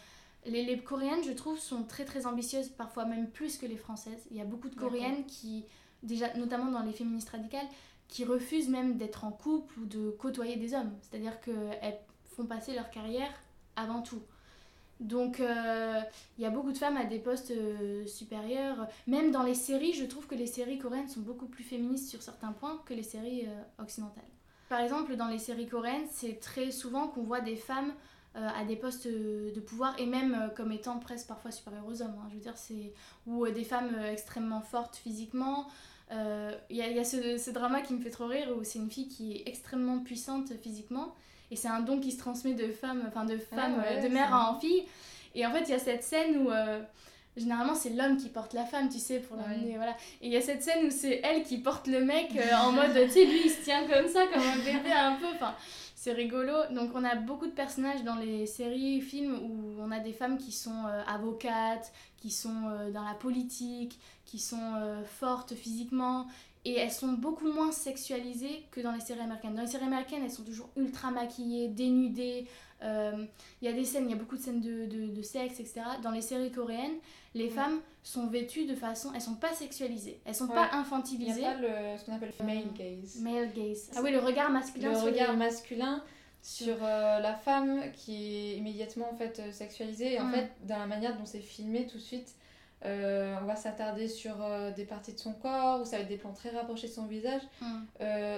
[0.47, 4.27] Les, les, Coréennes, je trouve, sont très très ambitieuses, parfois même plus que les Françaises.
[4.31, 5.67] Il y a beaucoup de Coréennes qui
[6.03, 7.67] déjà notamment dans les féministes radicales,
[8.09, 10.93] qui refusent même d'être en couple ou de côtoyer des hommes.
[11.03, 13.31] C'est-à-dire qu'elles font passer leur carrière
[13.77, 14.23] avant tout.
[15.01, 16.01] Donc euh,
[16.37, 18.89] il y a beaucoup de femmes à des postes euh, supérieurs.
[19.07, 22.23] Même dans les séries, je trouve que les séries coréennes sont beaucoup plus féministes sur
[22.23, 24.25] certains points que les séries euh, occidentales.
[24.69, 27.93] Par exemple, dans les séries coréennes, c'est très souvent qu'on voit des femmes
[28.35, 32.15] à des postes de pouvoir et même comme étant presque parfois supérieures aux hommes.
[32.21, 32.29] Hein.
[32.31, 32.93] Je veux dire, c'est
[33.27, 35.67] ou des femmes extrêmement fortes physiquement,
[36.11, 38.65] il euh, y a, y a ce, ce, drama qui me fait trop rire où
[38.65, 41.15] c'est une fille qui est extrêmement puissante physiquement
[41.51, 44.09] et c'est un don qui se transmet de femme, enfin de ah femme, euh, de
[44.09, 44.85] mère en fille.
[45.35, 46.81] Et en fait, il y a cette scène où euh,
[47.37, 49.93] généralement c'est l'homme qui porte la femme, tu sais, pour l'amener, voilà.
[50.23, 52.95] Et il y a cette scène où c'est elle qui porte le mec en mode,
[52.95, 55.55] tu sais, lui il se tient comme ça, comme un bébé un peu, enfin
[55.99, 56.53] c'est rigolo.
[56.71, 60.39] Donc on a beaucoup de personnages dans les séries, films où on a des femmes
[60.39, 66.29] qui sont euh, avocates, qui sont euh, dans la politique, qui sont euh, fortes physiquement.
[66.65, 69.57] Et elles sont beaucoup moins sexualisées que dans les séries américaines.
[69.57, 72.47] Dans les séries américaines, elles sont toujours ultra maquillées, dénudées,
[72.83, 73.29] il
[73.63, 75.83] y a des scènes, il y a beaucoup de scènes de, de, sexe, etc.
[76.03, 76.99] Dans les séries coréennes,
[77.35, 79.11] les femmes sont vêtues de façon.
[79.15, 81.41] Elles sont pas sexualisées, elles sont pas infantilisées.
[81.41, 83.21] Il n'y a pas le, ce qu'on appelle male gaze.
[83.21, 83.91] Male gaze.
[83.97, 84.93] Ah oui, le regard masculin.
[84.93, 86.03] Le regard masculin
[86.43, 90.15] sur euh, la femme qui est immédiatement en fait euh, sexualisée.
[90.15, 92.35] Et en fait, dans la manière dont c'est filmé tout de suite,
[92.85, 94.37] euh, on va s'attarder sur
[94.77, 97.07] des parties de son corps ou ça va être des plans très rapprochés de son
[97.07, 97.43] visage.
[97.61, 97.67] Mm.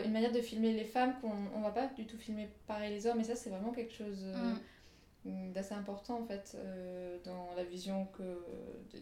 [0.04, 3.06] une manière de filmer les femmes qu'on on va pas du tout filmer pareil les
[3.06, 3.20] hommes.
[3.20, 4.24] Et ça, c'est vraiment quelque chose
[5.24, 5.52] mm.
[5.52, 6.56] d'assez important en fait
[7.24, 8.38] dans la vision que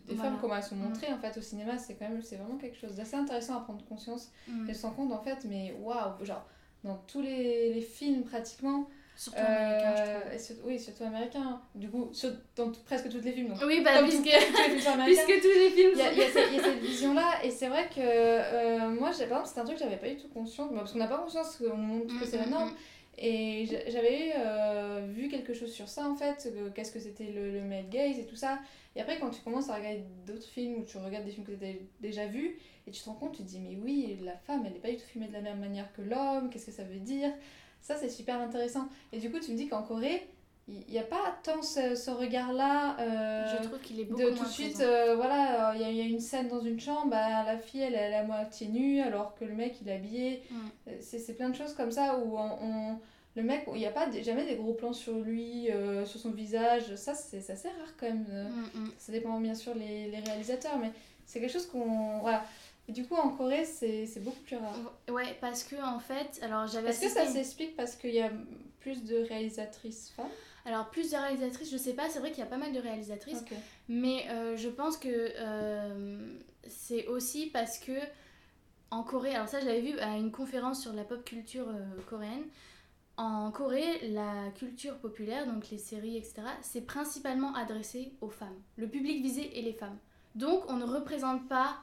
[0.06, 1.78] des femmes, comment elles sont montrées en fait au cinéma.
[1.78, 4.32] C'est quand même c'est vraiment quelque chose d'assez intéressant à prendre conscience
[4.68, 6.44] et se rendre compte en fait, mais waouh, genre
[6.84, 8.88] dans tous les, les films pratiquement
[9.20, 10.32] Surtout américain, je Euh, trouve.
[10.32, 11.60] et oui, surtout américain.
[11.74, 13.48] Du coup, sur- dans presque tous les films.
[13.48, 15.22] Donc, Oui, bah, comme puisque, tout- tous les films sont américains.
[15.26, 18.00] puisque tous les films Il y, a, y a cette, vision-là, et c'est vrai que
[18.00, 20.92] euh, moi, j'ai- par exemple, c'est un truc que j'avais pas du tout conscience, parce
[20.92, 22.72] qu'on n'a pas conscience qu'on montre que c'est la Mm, mm, norme.
[23.20, 27.32] Et j'a- j'avais euh, vu quelque chose sur ça en fait, que- qu'est-ce que c'était
[27.32, 28.60] le, le male gaze et tout ça.
[28.94, 31.50] Et après, quand tu commences à regarder d'autres films ou tu regardes des films que
[31.50, 34.36] tu as déjà vus, et tu te rends compte, tu te dis, mais oui, la
[34.46, 36.72] femme, elle n'est pas du tout filmée de la même manière que l'homme, qu'est-ce que
[36.72, 37.30] ça veut dire?
[37.80, 38.88] Ça, c'est super intéressant.
[39.12, 40.26] Et du coup, tu me dis qu'en Corée,
[40.68, 42.96] il n'y a pas tant ce, ce regard-là.
[43.00, 45.90] euh, Je trouve qu'il est beaucoup de tout de suite, euh, voilà, il y, a-
[45.90, 48.24] il y a une scène dans une chambre, bah, la fille elle, elle est à
[48.24, 50.42] moitié nue alors que le mec il est habillé.
[50.50, 50.56] Mm.
[50.88, 52.98] Euh, C'est c'est plein de choses comme ça où on, on-
[53.36, 56.32] le mec, il n'y a pas jamais des gros plans sur lui, euh, sur son
[56.32, 56.94] visage.
[56.96, 58.26] Ça, c'est c'est assez rare quand même.
[58.30, 58.48] euh.
[58.48, 58.90] Mm, mm.
[58.98, 60.90] Ça dépend bien sûr les, les réalisateurs, mais
[61.24, 62.18] c'est quelque chose qu'on.
[62.18, 62.42] Voilà.
[62.88, 64.74] Et du coup, en Corée, c'est c'est beaucoup plus rare.
[65.10, 68.30] Ouais, parce que en fait, alors j'avais Est-ce que ça s'explique parce qu'il y a
[68.80, 70.26] plus de réalisatrices femmes?
[70.64, 72.78] Alors plus de réalisatrices, je sais pas, c'est vrai qu'il y a pas mal de
[72.80, 73.44] réalisatrices,
[73.88, 77.92] mais euh, je pense que euh, c'est aussi parce que
[78.90, 82.02] en Corée, alors ça je l'avais vu à une conférence sur la pop culture euh,
[82.08, 82.44] coréenne,
[83.16, 88.60] en Corée, la culture populaire, donc les séries, etc., c'est principalement adressé aux femmes.
[88.76, 89.98] Le public visé est les femmes.
[90.34, 91.78] Donc on ne représente pas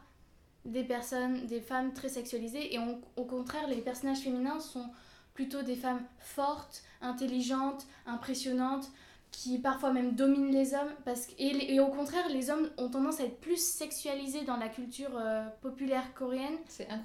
[0.65, 4.87] des personnes, des femmes très sexualisées, et on- au contraire, les personnages féminins sont
[5.33, 8.89] plutôt des femmes fortes, intelligentes, impressionnantes,
[9.31, 10.93] qui parfois même dominent les hommes.
[11.03, 14.57] Parce que, et, et au contraire, les hommes ont tendance à être plus sexualisés dans
[14.57, 16.57] la culture euh, populaire coréenne.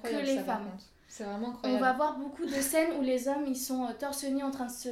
[0.03, 0.71] Que les ça, femmes.
[1.09, 1.81] C'est vraiment On incroyable.
[1.83, 4.67] va voir beaucoup de scènes où les hommes, ils sont euh, torse nu en train
[4.67, 4.89] de se...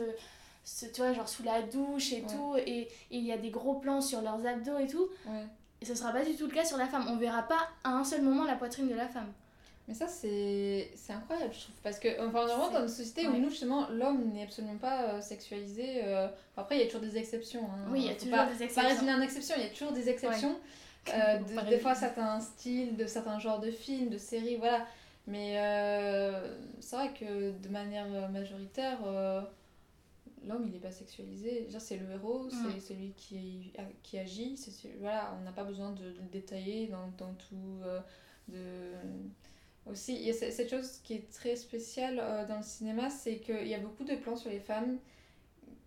[0.66, 2.28] se- tu vois, genre sous la douche et Ouais.
[2.28, 5.08] tout, et et il y a des gros plans sur leurs abdos et tout.
[5.26, 5.46] Ouais.
[5.82, 7.06] Et ce sera pas du tout le cas sur la femme.
[7.10, 9.32] On verra pas à un seul moment la poitrine de la femme.
[9.88, 11.76] Mais ça, c'est incroyable, je trouve.
[11.82, 13.40] Parce que, enfin, on dans une société où ouais.
[13.40, 16.04] nous, justement, l'homme n'est absolument pas euh, sexualisé.
[16.04, 16.28] euh.
[16.28, 17.64] Enfin, après, il y a toujours des exceptions.
[17.64, 17.88] hein.
[17.90, 18.90] Oui, il y a toujours pas, des Pas exceptions.
[18.90, 20.56] résumer en exception, il y a toujours des exceptions.
[21.12, 24.86] Euh, de- pas des fois, certains styles, de certains genres de films, de séries, voilà.
[25.26, 29.42] Mais euh, c'est vrai que de manière euh, majoritaire, euh,
[30.48, 31.68] l'homme, il n'est pas sexualisé.
[31.80, 32.52] C'est le héros, Mm.
[32.74, 33.72] c'est celui qui,
[34.04, 34.58] qui agit.
[34.58, 37.80] c'est celui- voilà, on n'a pas besoin de, le détailler dans, dans tout.
[37.84, 38.00] euh,
[38.48, 38.94] de...
[39.90, 43.10] Aussi, il y a ce- cette chose qui est très spéciale euh, dans le cinéma,
[43.10, 44.98] c'est qu'il y a beaucoup de plans sur les femmes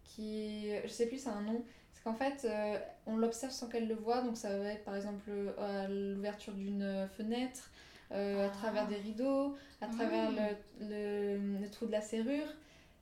[0.04, 0.68] qui.
[0.84, 1.64] Je sais plus, c'est un nom.
[1.92, 4.22] C'est qu'en fait, euh, on l'observe sans qu'elle le voie.
[4.22, 7.70] Donc, ça va être par exemple à l'ouverture d'une fenêtre,
[8.10, 8.48] à Ah.
[8.50, 10.56] travers des rideaux, à travers le,
[10.88, 12.46] le, le trou de la serrure.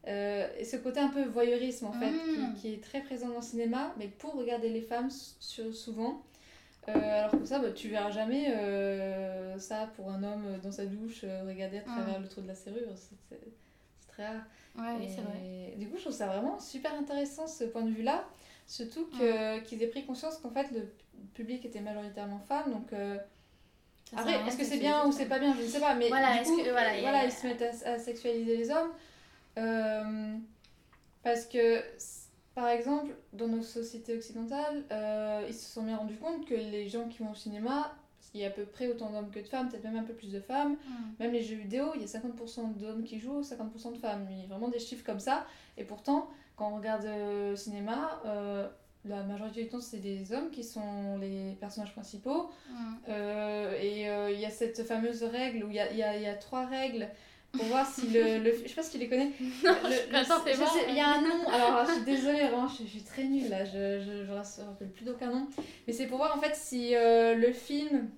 [0.08, 2.54] Euh, et ce côté un peu voyeurisme en fait, Mm.
[2.54, 6.22] qui, qui est très présent dans le cinéma, mais pour regarder les femmes souvent.
[6.88, 10.86] Euh, alors que ça, bah, tu verras jamais euh, ça pour un homme dans sa
[10.86, 12.88] douche, regarder à travers le trou de la serrure.
[12.96, 13.36] C'est-
[14.08, 14.42] très rare.
[14.76, 15.74] Ouais, oui, Et c'est vrai.
[15.76, 18.24] Du coup, je trouve ça vraiment super intéressant ce point de vue-là.
[18.66, 20.88] Surtout que- qu'ils aient pris conscience qu'en fait le
[21.34, 22.72] public était majoritairement femme.
[22.72, 22.92] Donc,
[24.16, 25.54] après, est-ce que c'est bien ou c'est pas bien?
[25.56, 25.94] Je ne sais pas.
[25.94, 28.90] Mais Voilà, du coup, que- voilà, a- ils se mettent à, à sexualiser les hommes.
[29.60, 30.36] Euh,
[31.22, 31.82] parce que,
[32.54, 36.88] par exemple, dans nos sociétés occidentales, euh, ils se sont bien rendus compte que les
[36.88, 37.94] gens qui vont au cinéma,
[38.32, 40.14] il y a à peu près autant d'hommes que de femmes, peut-être même un peu
[40.14, 40.72] plus de femmes.
[40.72, 40.94] Mm.
[41.18, 44.26] Même les jeux vidéo, il y a 50% d'hommes qui jouent, 50% de femmes.
[44.30, 45.46] Il y a vraiment des chiffres comme ça.
[45.76, 48.68] Et pourtant, quand on regarde le cinéma, euh,
[49.04, 52.50] la majorité du temps, c'est des hommes qui sont les personnages principaux.
[52.70, 52.94] Mm.
[53.08, 56.16] Euh, et euh, il y a cette fameuse règle où il y a, y a-
[56.16, 57.08] y a trois règles
[57.52, 59.32] pour voir si le, le- Je sais pas si tu les connais.
[59.64, 60.72] Non, Le- attends, je voir.
[60.72, 63.24] sais- Il y a un nom, alors je suis désolée, vraiment, je, je suis très
[63.24, 65.46] nulle là, je je, je me rappelle plus d'aucun nom.
[65.86, 68.08] Mais c'est pour voir en fait si euh, le film.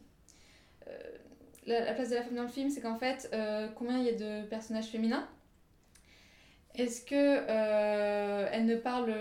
[0.89, 0.93] euh,
[1.67, 4.05] la, la place de la femme dans le film, c'est qu'en fait, euh, combien il
[4.05, 5.27] y a de personnages féminins
[6.75, 9.15] Est-ce que euh, elle ne parle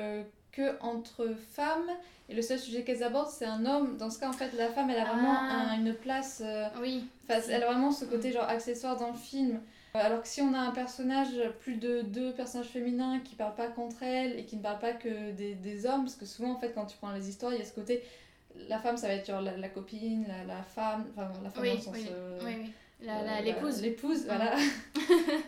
[0.52, 1.90] que entre femmes
[2.30, 4.70] et le seul sujet qu'elles abordent c'est un homme Dans ce cas, en fait, la
[4.70, 5.72] femme, elle a vraiment Ah.
[5.72, 6.42] un- une place.
[6.44, 7.06] euh, Oui.
[7.30, 9.62] Elle a vraiment ce côté genre accessoire dans le film.
[9.96, 13.56] Euh, Alors que si on a un personnage, plus de deux personnages féminins qui parlent
[13.56, 16.52] pas qu'entre elles et qui ne parlent pas que des, des hommes, parce que souvent
[16.54, 18.04] en fait quand tu prends les histoires, il y a ce côté,
[18.70, 21.64] la femme ça va être genre la, la copine, la, la femme, enfin la femme
[21.64, 21.94] dans Oui, le sens...
[21.96, 22.72] oui, euh, oui,
[23.08, 23.82] euh, L'épouse.
[23.82, 24.56] L'épouse, voilà.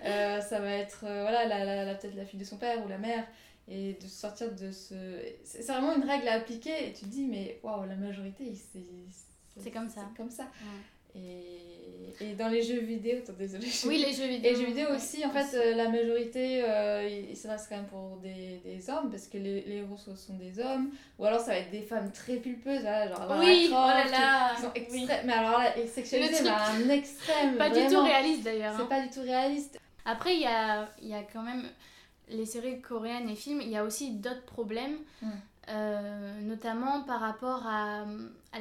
[0.06, 2.90] Euh, ça va être euh, voilà, la, la, peut-être la fille de son père ou
[2.90, 3.26] la mère.
[3.70, 4.94] Et de sortir de ce.
[5.46, 8.84] C'est vraiment une règle à appliquer et tu te dis, mais waouh, la majorité, c'est.
[9.62, 10.02] C'est comme ça.
[10.10, 10.44] C'est comme ça.
[10.44, 11.22] Ouais.
[11.22, 11.73] Et,
[12.22, 13.66] et dans les jeux vidéo, attends, désolée.
[13.68, 14.52] je- Oui, les jeux vidéo.
[14.52, 14.96] Et les jeux vidéo ouais.
[14.96, 18.90] aussi, en fait, euh, la majorité, euh, il il s'adresse quand même pour des, des
[18.90, 21.82] hommes, parce que les, les héros sont des hommes, ou alors ça va être des
[21.82, 24.56] femmes très pulpeuses, genre Lara Oui, oh Croft, là là.
[24.56, 24.82] qui sont oui.
[25.04, 28.74] extrêmes, mais alors là, sexualisées, un extrême, Pas du tout réaliste d'ailleurs.
[28.78, 28.88] C'est hein.
[28.90, 29.80] pas du tout réaliste.
[30.06, 31.64] Après, il y a, y a quand même
[32.30, 35.28] les séries coréennes et films, il y a aussi d'autres problèmes, Mm.
[35.70, 38.02] euh, notamment par rapport à,
[38.54, 38.60] à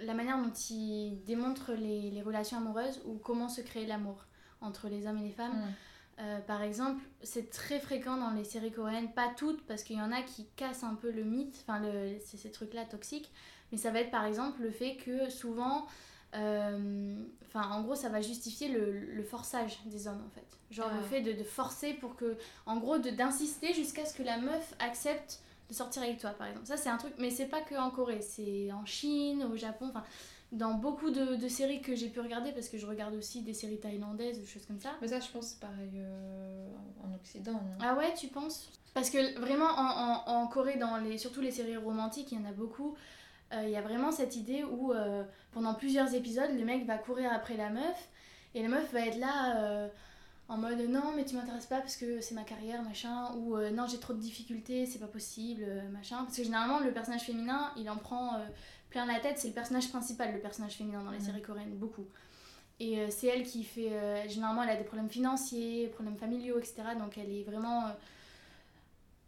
[0.00, 4.26] la manière dont ils démontrent les, les relations amoureuses ou comment se crée l'amour
[4.60, 5.56] entre les hommes et les femmes.
[5.56, 5.74] Mm.
[6.20, 10.02] Euh, par exemple, c'est très fréquent dans les séries coréennes, pas toutes, parce qu'il y
[10.02, 11.80] en a qui cassent un peu le mythe, enfin
[12.26, 13.30] c'est ces trucs-là toxiques,
[13.72, 15.86] mais ça va être par exemple le fait que souvent,
[16.34, 20.46] euh, enfin en gros, ça va justifier le, le forçage des hommes en fait.
[20.70, 21.08] Genre le Ah.
[21.08, 22.36] fait de, de forcer pour que,
[22.66, 26.66] en gros, d'insister jusqu'à ce que la meuf accepte de sortir avec toi par exemple.
[26.66, 29.86] Ça c'est un truc, mais c'est pas que en Corée, c'est en Chine, au Japon,
[29.88, 30.04] enfin
[30.52, 33.54] dans beaucoup de, de séries que j'ai pu regarder, parce que je regarde aussi des
[33.54, 34.90] séries thaïlandaises, des choses comme ça.
[35.00, 36.66] Mais ça, je pense, c'est pareil euh,
[37.04, 37.52] en Occident.
[37.52, 37.78] non?
[37.80, 38.68] Ah ouais, tu penses?
[38.92, 42.42] Parce que vraiment, en, en, en Corée, dans les, surtout les séries romantiques, il y
[42.44, 42.96] en a beaucoup.
[43.52, 46.98] euh, Il y a vraiment cette idée où euh, pendant plusieurs épisodes, le mec va
[46.98, 48.08] courir après la meuf
[48.56, 49.88] et la meuf va être là
[50.50, 53.70] en mode non, mais tu m'intéresses pas parce que c'est ma carrière, machin, ou euh,
[53.70, 56.24] non, j'ai trop de difficultés, c'est pas possible, euh, machin.
[56.24, 58.38] Parce que généralement, le personnage féminin, il en prend euh,
[58.90, 61.24] plein la tête, c'est le personnage principal, le personnage féminin dans les Mhm.
[61.24, 62.04] séries coréennes, beaucoup.
[62.80, 64.28] Et euh, c'est elle qui fait.
[64.28, 66.82] généralement, elle a des problèmes financiers, problèmes familiaux, etc.
[66.98, 67.84] Donc elle est vraiment.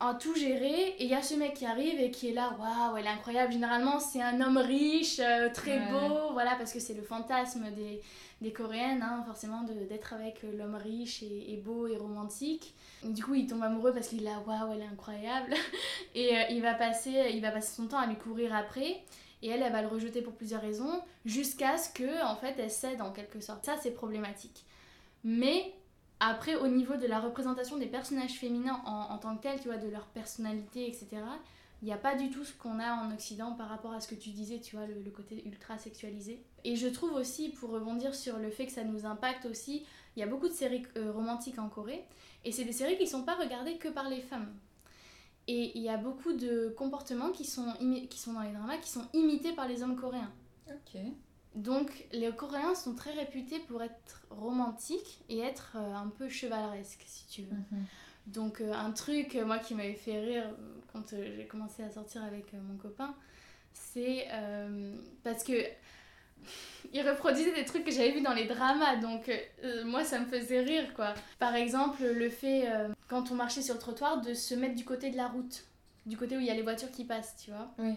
[0.02, 0.94] En tout gérer.
[0.98, 3.08] Et il y a ce mec qui arrive et qui est là, waouh, elle est
[3.08, 3.52] incroyable.
[3.52, 5.90] Généralement, c'est un homme riche, euh, très Ouais.
[5.90, 8.00] beau, voilà, parce que c'est le fantasme des,
[8.40, 12.74] des Coréennes, hein, forcément, d'être avec euh, l'homme riche et, et beau et romantique.
[13.04, 15.54] Et du coup, il tombe amoureux parce qu'il est là, waouh, elle est incroyable.
[16.14, 19.02] Et euh, il, va passer, il va passer son temps à lui courir après.
[19.44, 22.70] Et elle, elle va le rejeter pour plusieurs raisons, jusqu'à ce que, en fait, elle
[22.70, 23.64] cède en quelque sorte.
[23.64, 24.64] Ça, c'est problématique.
[25.24, 25.72] Mais
[26.28, 29.76] après, au niveau de la représentation des personnages féminins en, tant que tels, tu vois,
[29.76, 31.22] de leur personnalité, etc.,
[31.82, 34.06] il n'y a pas du tout ce qu'on a en Occident par rapport à ce
[34.06, 36.40] que tu disais, tu vois, le, côté ultra sexualisé.
[36.62, 40.20] Et je trouve aussi, pour rebondir sur le fait que ça nous impacte aussi, il
[40.20, 42.04] y a beaucoup de séries euh, romantiques en Corée,
[42.44, 44.54] et c'est des séries qui ne sont pas regardées que par les femmes.
[45.48, 47.66] Et il y a beaucoup de comportements qui sont,
[48.08, 50.32] qui sont dans les dramas qui sont imités par les hommes coréens.
[50.68, 51.00] Ok.
[51.54, 57.04] Donc les Coréens sont très réputés pour être romantiques et être euh, un peu chevaleresques,
[57.06, 57.56] si tu veux.
[57.56, 57.84] Mhm.
[58.28, 60.50] Donc euh, un truc, euh, moi, qui m'avait fait rire
[60.92, 63.14] quand j'ai commencé à sortir avec mon copain,
[63.72, 64.28] c'est
[65.24, 65.52] parce que
[66.92, 69.28] il reproduisait des trucs que j'avais vus dans les dramas, donc
[69.64, 71.14] euh, moi ça me faisait rire quoi.
[71.38, 74.84] Par exemple, le fait, euh, quand on marchait sur le trottoir, de se mettre du
[74.84, 75.64] côté de la route,
[76.06, 77.94] du côté où il y a les voitures qui passent, tu vois Oui.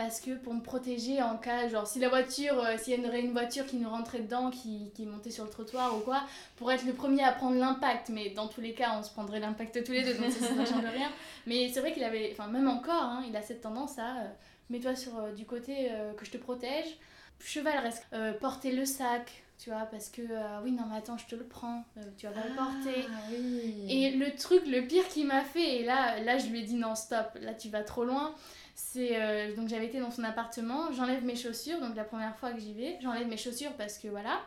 [0.00, 3.20] Parce que pour me protéger en cas, genre si la voiture, euh, s'il y aurait
[3.20, 6.22] une voiture qui nous rentrait dedans, qui, qui montait sur le trottoir ou quoi,
[6.56, 9.40] pour être le premier à prendre l'impact, mais dans tous les cas on se prendrait
[9.40, 11.10] l'impact tous les deux, donc ça, ça ne change rien.
[11.46, 14.28] Mais c'est vrai qu'il avait, enfin même encore, hein, il a cette tendance à euh,
[14.70, 16.96] mets-toi sur euh, du côté euh, que je te protège,
[17.38, 19.30] chevaleresque, euh, porter le sac,
[19.62, 22.26] tu vois, parce que euh, oui non mais attends je te le prends, euh, tu
[22.26, 23.06] vas pas le porter.
[23.06, 23.84] Ah, oui.
[23.90, 26.76] Et le truc, le pire qu'il m'a fait, et là, là je lui ai dit
[26.76, 28.34] non, stop, là tu vas trop loin.
[28.82, 32.50] C'est euh, donc j'avais été dans son appartement, j'enlève mes chaussures, donc la première fois
[32.52, 34.40] que j'y vais, j'enlève mes chaussures parce que voilà.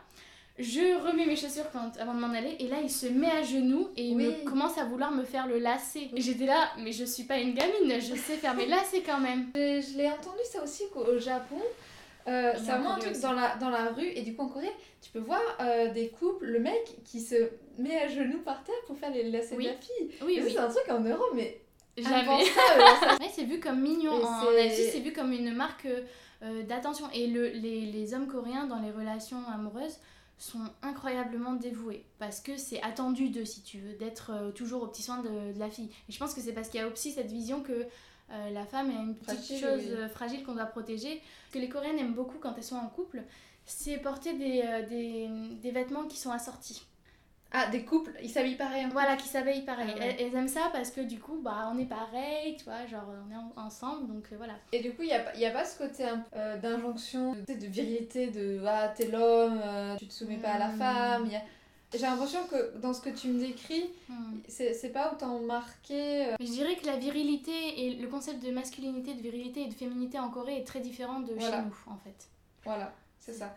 [0.58, 3.42] Je remets mes chaussures quand, avant de m'en aller, et là il se met à
[3.42, 4.26] genoux et il Oui.
[4.26, 6.10] me commence à vouloir me faire le lacet.
[6.14, 9.18] Et j'étais là, mais je suis pas une gamine, je sais faire mes lacets quand
[9.20, 9.50] même.
[9.56, 11.60] Je, je l'ai entendu ça aussi qu'au au Japon.
[12.28, 13.22] euh, c'est en vraiment un Corée truc aussi.
[13.22, 16.08] dans la, dans la rue et du coup en Corée tu peux voir euh, des
[16.08, 19.64] couples le mec qui se met à genoux par terre pour faire les lacets Oui.
[19.64, 21.58] de la fille oui, c'est un truc en Europe mais
[22.02, 22.44] jamais.
[23.00, 23.16] ça.
[23.20, 24.18] Ouais, c'est vu comme mignon.
[24.20, 25.86] Et En Asie, c'est vu comme une marque
[26.42, 27.06] euh, d'attention.
[27.12, 29.98] Et le, les, les hommes coréens, dans les relations amoureuses,
[30.38, 32.04] sont incroyablement dévoués.
[32.18, 35.52] Parce que c'est attendu d'eux, si tu veux, d'être euh, toujours au petit soin de,
[35.52, 35.88] de la fille.
[36.08, 37.86] Et je pense que c'est parce qu'il y a aussi cette vision que
[38.32, 39.92] euh, la femme est une petite Fragile, chose oui.
[39.96, 41.20] euh, fragile qu'on doit protéger.
[41.48, 43.22] Ce que les Coréennes aiment beaucoup quand elles sont en couple,
[43.66, 45.28] c'est porter des, euh, des,
[45.62, 46.82] des vêtements qui sont assortis.
[47.52, 48.86] Ah des couples ils s'habillent pareil.
[48.92, 49.90] Voilà, qui s'habillent pareil.
[49.94, 50.16] Ah ouais.
[50.18, 53.04] elles, elles aiment ça parce que du coup, bah, on est pareil, tu vois, genre
[53.28, 54.54] on est en- ensemble, donc euh, voilà.
[54.72, 56.04] Et du coup, il n'y a, pas- y a pas ce côté
[56.34, 60.58] euh, d'injonction, de, de virilité, de ah, t'es l'homme, euh, tu te soumets pas à
[60.58, 60.78] la Hmm.
[60.78, 61.26] femme.
[61.30, 61.42] y a-
[61.92, 64.38] J'ai l'impression que dans ce que tu me décris, Hmm.
[64.48, 66.26] c'est pas autant marqué.
[66.40, 67.52] je dirais que la virilité
[67.86, 71.20] et le concept de masculinité, de virilité et de féminité en Corée est très différent
[71.20, 71.58] de Voilà.
[71.58, 72.28] chez nous, en fait.
[72.64, 73.54] Voilà, c'est ça.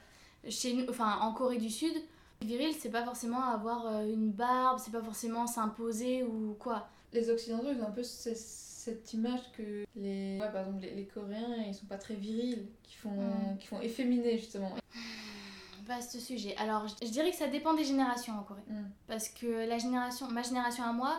[0.50, 1.95] Chez nous, enfin, en Corée du Sud,
[2.41, 6.88] viril, c'est pas forcément avoir euh, une barbe, c'est pas forcément s'imposer ou quoi.
[7.13, 10.93] Les Occidentaux, ils ont un peu ce- cette image que les, ouais, par exemple, les,
[10.95, 13.58] les Coréens, ils sont pas très virils, qui font, Hmm.
[13.60, 14.71] qui font efféminer justement.
[15.86, 16.56] Vaste sujet.
[16.58, 18.62] Alors, je je dirais que ça dépend des générations en Corée.
[18.67, 18.89] Hmm.
[19.08, 21.15] Parce que la génération, ma génération à moi,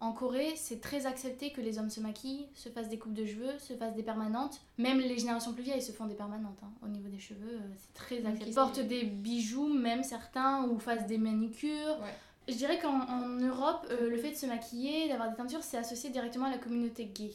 [0.00, 3.26] en Corée, c'est très accepté que les hommes se maquillent, se fassent des coupes de
[3.26, 4.60] cheveux, se fassent des permanentes.
[4.78, 6.58] Même les générations plus vieilles se font des permanentes.
[6.62, 6.70] hein.
[6.82, 8.48] Au niveau des cheveux, euh, c'est très accepté.
[8.50, 11.98] ils- Portent des bijoux, même certains, ou fassent des manicures.
[12.00, 12.14] Ouais.
[12.48, 16.08] Je dirais qu'en Europe, euh, le fait de se maquiller, d'avoir des teintures, c'est associé
[16.10, 17.32] directement à la communauté gay.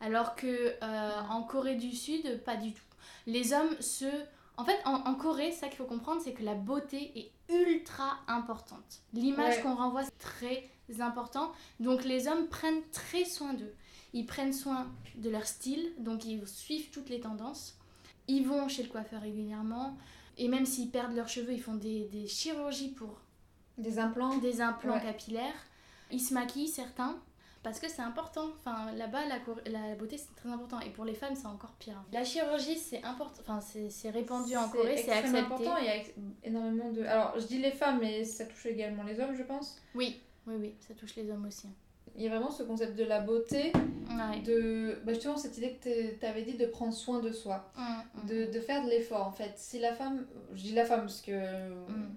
[0.00, 2.82] Alors que euh, en Corée du Sud, pas du tout.
[3.26, 4.06] Les hommes se...
[4.56, 9.02] En fait, en, Corée, ça qu'il faut comprendre, c'est que la beauté est ultra importante.
[9.12, 10.68] L'image qu'on renvoie, c'est très
[11.00, 11.52] important.
[11.80, 13.74] Donc les hommes prennent très soin d'eux.
[14.12, 17.76] Ils prennent soin de leur style, donc ils suivent toutes les tendances.
[18.26, 19.96] Ils vont chez le coiffeur régulièrement.
[20.38, 23.20] Et même s'ils perdent leurs cheveux, ils font des, des chirurgies pour
[23.76, 25.66] des implants Des implants capillaires.
[26.10, 27.18] Ils se maquillent, certains,
[27.62, 28.48] parce que c'est important.
[28.58, 29.38] Enfin, là-bas, la,
[29.70, 30.80] la, beauté, c'est très important.
[30.80, 32.02] Et pour les femmes, c'est encore pire.
[32.12, 33.42] La chirurgie, c'est important.
[33.42, 35.38] Enfin, c'est répandu en Corée, c'est accepté.
[35.38, 35.76] important.
[35.78, 36.02] Il y a
[36.44, 37.02] énormément de...
[37.02, 39.76] Alors, je dis les femmes, mais ça touche également les hommes, je pense.
[39.94, 41.68] Oui, oui, oui, ça touche les hommes aussi.
[42.16, 43.72] Il y a vraiment ce concept de la beauté,
[44.44, 47.82] de bah justement cette idée que tu avais dit de prendre soin de soi, mmh,
[47.82, 48.26] mmh.
[48.26, 49.52] De, de, faire de l'effort en fait.
[49.56, 52.08] Si la femme, je dis la femme parce que mmh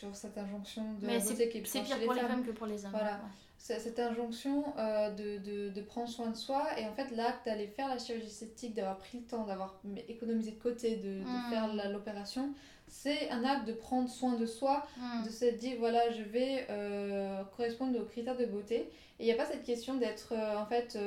[0.00, 2.44] sur cette injonction de Mais beauté qui est C'est pire pour les femmes.
[2.44, 2.92] que pour les hommes.
[2.92, 3.20] Voilà.
[3.58, 7.66] Cette injonction euh, de, de, de, prendre soin de soi et en fait l'acte d'aller
[7.66, 11.90] faire la chirurgie esthétique, d'avoir pris le temps, d'avoir économisé de côté, de, de faire
[11.90, 12.54] l'opération,
[12.90, 15.24] c'est un acte de prendre soin de soi, hmm.
[15.24, 18.90] de se dire voilà je vais euh, correspondre aux critères de beauté.
[19.18, 20.98] Et il n'y a pas cette question d'être euh, en fait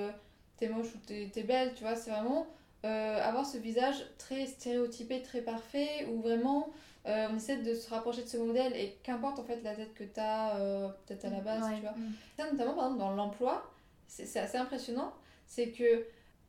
[0.57, 2.47] t'es moche ou t'es belle, tu vois, c'est vraiment
[2.83, 6.69] avoir ce visage très stéréotypé, très parfait, ou vraiment
[7.05, 9.93] euh, on essaie de se rapprocher de ce modèle et qu'importe en fait la tête
[9.93, 11.91] que tu as euh, peut-être à la base, tu vois.
[11.91, 12.13] Mm.
[12.37, 13.73] Ça, notamment par exemple dans l'emploi,
[14.07, 15.13] c'est assez impressionnant,
[15.45, 16.05] c'est que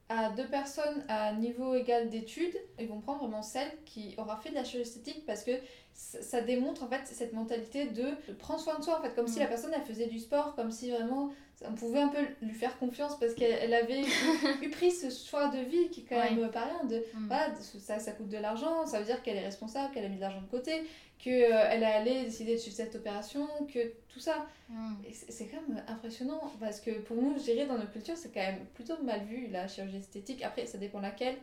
[0.09, 4.51] à deux personnes à niveau égal d'études, ils vont prendre vraiment celle qui aura fait
[4.51, 5.53] de la chirurgie esthétique parce que
[5.95, 9.39] ça démontre en fait cette mentalité de, prendre soin de soi en fait, comme si
[9.39, 9.43] mm.
[9.43, 11.31] la personne elle faisait du sport, comme si vraiment
[11.65, 14.03] on pouvait un peu lui faire confiance parce qu'elle avait
[14.63, 16.85] eu, pris ce choix de vie qui est quand même pas rien.
[16.85, 17.31] De, mm.
[17.79, 20.21] ça, ça coûte de l'argent, ça veut dire qu'elle est responsable, qu'elle a mis de
[20.21, 20.83] l'argent de côté,
[21.25, 24.47] qu'elle euh, allée décider de suivre cette opération, que tout ça.
[24.69, 24.95] Mm.
[25.11, 28.41] C'est quand même impressionnant parce que pour nous, je dirais, dans nos cultures, c'est quand
[28.41, 30.43] même plutôt mal vu la chirurgie esthétique.
[30.43, 31.37] Après, ça dépend laquelle.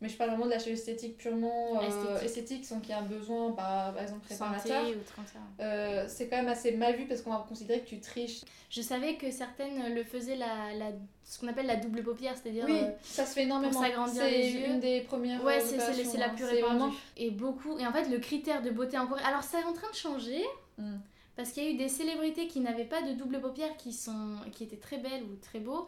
[0.00, 2.64] Mais je parle vraiment de la chirurgie esthétique purement euh, esthétique.
[2.64, 4.84] sans qu'il y ait un besoin, par, par exemple, préparateur.
[5.60, 8.42] Euh, c'est quand même assez mal vu parce qu'on va considérer que tu triches.
[8.70, 10.92] Je savais que certaines le faisaient la, la
[11.24, 13.82] ce qu'on appelle la double paupière, c'est-à-dire oui, euh, ça se fait énormément.
[14.06, 15.44] C'est une des premières.
[15.44, 15.76] Ouais, c'est
[16.16, 16.34] la hein.
[16.34, 16.94] plus répandue.
[17.16, 17.76] Et beaucoup.
[17.78, 19.22] Et en fait, le critère de beauté en Corée.
[19.24, 20.44] Alors, c'est en train de changer.
[20.78, 20.98] Hmm.
[21.36, 24.38] Parce qu'il y a eu des célébrités qui n'avaient pas de double paupière qui, sont,
[24.50, 25.86] qui étaient très belles ou très beaux.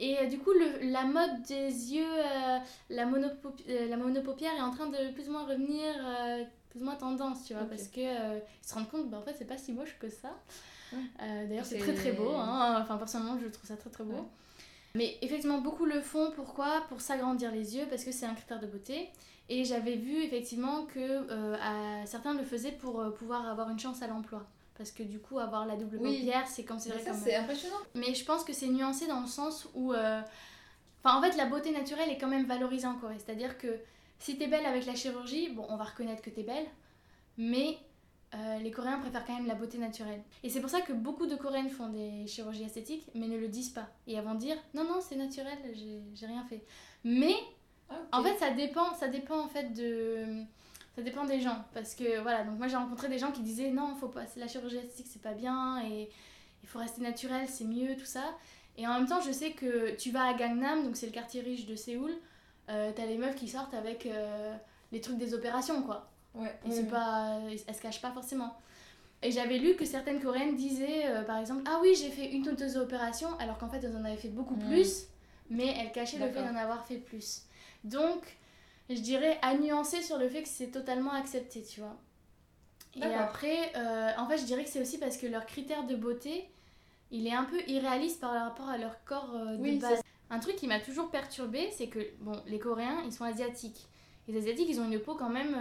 [0.00, 2.58] Et euh, du coup, le, la mode des yeux, euh,
[2.88, 5.94] la, euh, la monopaupière est en train de plus ou moins revenir,
[6.70, 8.08] plus ou moins tendance, tu vois, parce qu'ils
[8.62, 10.30] se rendent compte, bah, en fait, c'est pas si moche que ça.
[11.20, 12.78] D'ailleurs, c'est très très beau, hein.
[12.80, 14.26] enfin, personnellement, je trouve ça très très beau.
[14.96, 16.32] Mais effectivement, beaucoup le font.
[16.34, 16.82] Pourquoi?
[16.88, 19.08] Pour s'agrandir les yeux, parce que c'est un critère de beauté.
[19.48, 21.26] Et j'avais vu effectivement que
[22.06, 24.46] certains le faisaient pour pouvoir avoir une chance à l'emploi
[24.80, 27.76] parce que du coup avoir la double paupière c'est considéré ça, c'est impressionnant.
[27.94, 30.22] Mais je pense que c'est nuancé dans le sens où euh,
[31.04, 33.16] enfin en fait la beauté naturelle est quand même valorisée en Corée.
[33.18, 33.68] C'est à dire que
[34.18, 36.64] si t'es belle avec la chirurgie bon on va reconnaître que t'es belle
[37.36, 37.76] mais
[38.34, 40.22] euh, les Coréens préfèrent quand même la beauté naturelle.
[40.42, 43.48] Et c'est pour ça que beaucoup de Coréennes font des chirurgies esthétiques mais ne le
[43.48, 43.90] disent pas.
[44.06, 45.58] Et avant de dire non non c'est naturel
[46.14, 46.64] j'ai rien fait
[47.04, 47.34] mais
[47.90, 50.42] ah, en fait ça dépend ça dépend en fait de
[50.96, 51.64] ça dépend des gens.
[51.74, 54.48] Parce que voilà, donc moi j'ai rencontré des gens qui disaient non, faut pas, la
[54.48, 56.10] chirurgie esthétique c'est pas bien et
[56.62, 58.24] il faut rester naturel, c'est mieux, tout ça.
[58.76, 61.40] Et en même temps, je sais que tu vas à Gangnam, donc c'est le quartier
[61.40, 62.12] riche de Séoul,
[62.68, 64.54] euh, t'as les meufs qui sortent avec euh,
[64.92, 66.08] les trucs des opérations quoi.
[66.34, 66.54] Ouais.
[66.66, 67.38] Et c'est pas.
[67.50, 68.56] Elles se cachent pas forcément.
[69.22, 72.48] Et j'avais lu que certaines coréennes disaient euh, par exemple Ah oui, j'ai fait une
[72.48, 75.06] ou deux opérations, alors qu'en fait elles en avaient fait beaucoup plus,
[75.50, 77.42] mais elles cachaient le fait d'en avoir fait plus.
[77.84, 78.38] Donc
[78.96, 81.96] je dirais à nuancer sur le fait que c'est totalement accepté, tu vois.
[82.96, 85.94] Et après, euh, en fait, je dirais que c'est aussi parce que leur critère de
[85.94, 86.48] beauté,
[87.12, 90.02] il est un peu irréaliste par rapport à leur corps euh, de base.
[90.28, 93.86] Un truc qui m'a toujours perturbé, c'est que, bon, les Coréens, ils sont asiatiques.
[94.28, 95.56] Les Asiatiques, ils ont une peau quand même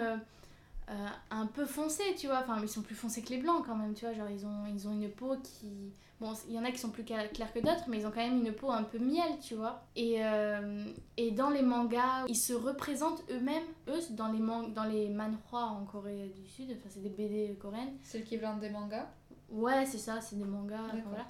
[0.90, 2.40] euh, un peu foncée, tu vois.
[2.40, 4.14] Enfin, ils sont plus foncés que les Blancs quand même, tu vois.
[4.14, 6.90] Genre, ils ont, ils ont une peau qui Bon, il y en a qui sont
[6.90, 9.56] plus clairs que d'autres, mais ils ont quand même une peau un peu miel, tu
[9.56, 9.84] vois.
[9.96, 14.84] Et, euh, et dans les mangas, ils se représentent eux-mêmes, eux, dans les, man dans
[14.84, 17.94] les manhwa en Corée du Sud, enfin c'est des BD coréennes.
[18.04, 19.08] C'est l'équivalent des mangas?
[19.50, 20.92] Ouais, c'est ça, c'est des mangas.
[21.08, 21.26] voilà.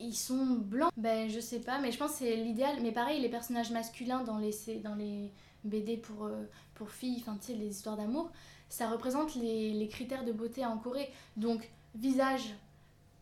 [0.00, 2.76] Ils sont blancs Ben, je sais pas, mais je pense que c'est l'idéal.
[2.82, 4.52] Mais pareil, les personnages masculins dans les,
[4.82, 5.32] dans les
[5.64, 6.44] BD pour, euh,
[6.74, 8.30] pour filles, enfin, tu sais, les histoires d'amour,
[8.68, 11.10] ça représente les, les critères de beauté en Corée.
[11.36, 12.54] Donc, visage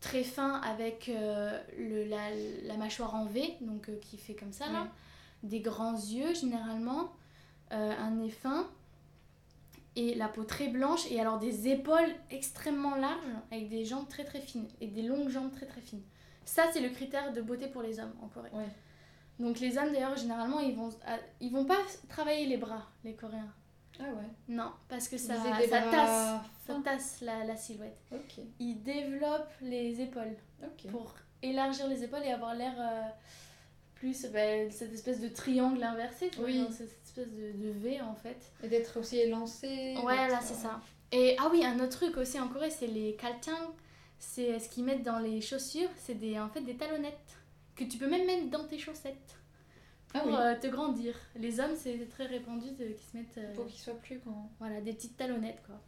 [0.00, 2.30] très fin avec euh, le, la,
[2.64, 4.88] la, mâchoire en V, donc euh, qui fait comme ça là,
[5.42, 7.12] des grands yeux généralement,
[7.72, 8.68] euh, un nez fin
[9.96, 13.18] et la peau très blanche et alors des épaules extrêmement larges
[13.50, 16.02] avec des jambes très très fines et des longues jambes très très fines.
[16.44, 18.50] Ça c'est le critère de beauté pour les hommes en Corée.
[18.52, 18.68] Ouais.
[19.38, 21.78] Donc les hommes d'ailleurs généralement ils vont ah, ils vont pas
[22.08, 23.52] travailler les bras les Coréens.
[23.98, 24.28] Ah ouais.
[24.48, 27.98] Non, parce que ça, ça bras tasse, ça tasse la, la silhouette.
[28.12, 28.44] Ok.
[28.58, 30.36] Ils développent les épaules
[30.90, 33.02] pour élargir les épaules et avoir l'air euh,
[33.94, 36.58] plus bah, cette espèce de triangle inversé, tu vois, Oui.
[36.58, 38.52] genre cette espèce de, de V en fait.
[38.62, 39.94] Et d'être aussi élancé.
[40.04, 40.80] Ouais, là euh, c'est ça.
[41.12, 43.74] Et ah oui, un autre truc aussi en Corée, c'est les kaltang.
[44.18, 47.36] C'est ce qu'ils mettent dans les chaussures, c'est des en fait des talonnettes
[47.74, 49.36] que tu peux même mettre dans tes chaussettes
[50.14, 50.36] Ah pour oui.
[50.38, 51.14] euh, te grandir.
[51.36, 54.50] Les hommes, c'est très répandu de, qu'ils se mettent euh, Pour qu'il soit plus grand.
[54.58, 55.78] voilà, des petites talonnettes quoi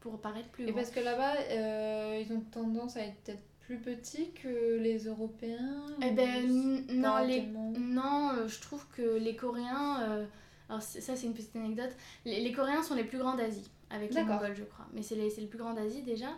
[0.00, 0.76] pour paraître plus Et grand.
[0.76, 5.86] parce que là-bas, euh, ils ont tendance à être peut-être plus petits que les Européens.
[6.02, 7.36] Eh ben non, pas les...
[7.42, 7.72] tellement?
[7.78, 10.26] non euh, je trouve que les Coréens, euh,
[10.68, 11.94] alors ça c'est une petite anecdote,
[12.24, 14.24] les, les Coréens sont les plus grands d'Asie, avec les.
[14.24, 16.30] Mongols je crois, mais c'est les plus grands d'Asie déjà,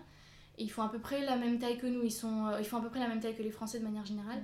[0.58, 2.78] et ils font à peu près la même taille que nous, ils, sont, ils font
[2.78, 4.42] à peu près la même taille que les Français de manière générale.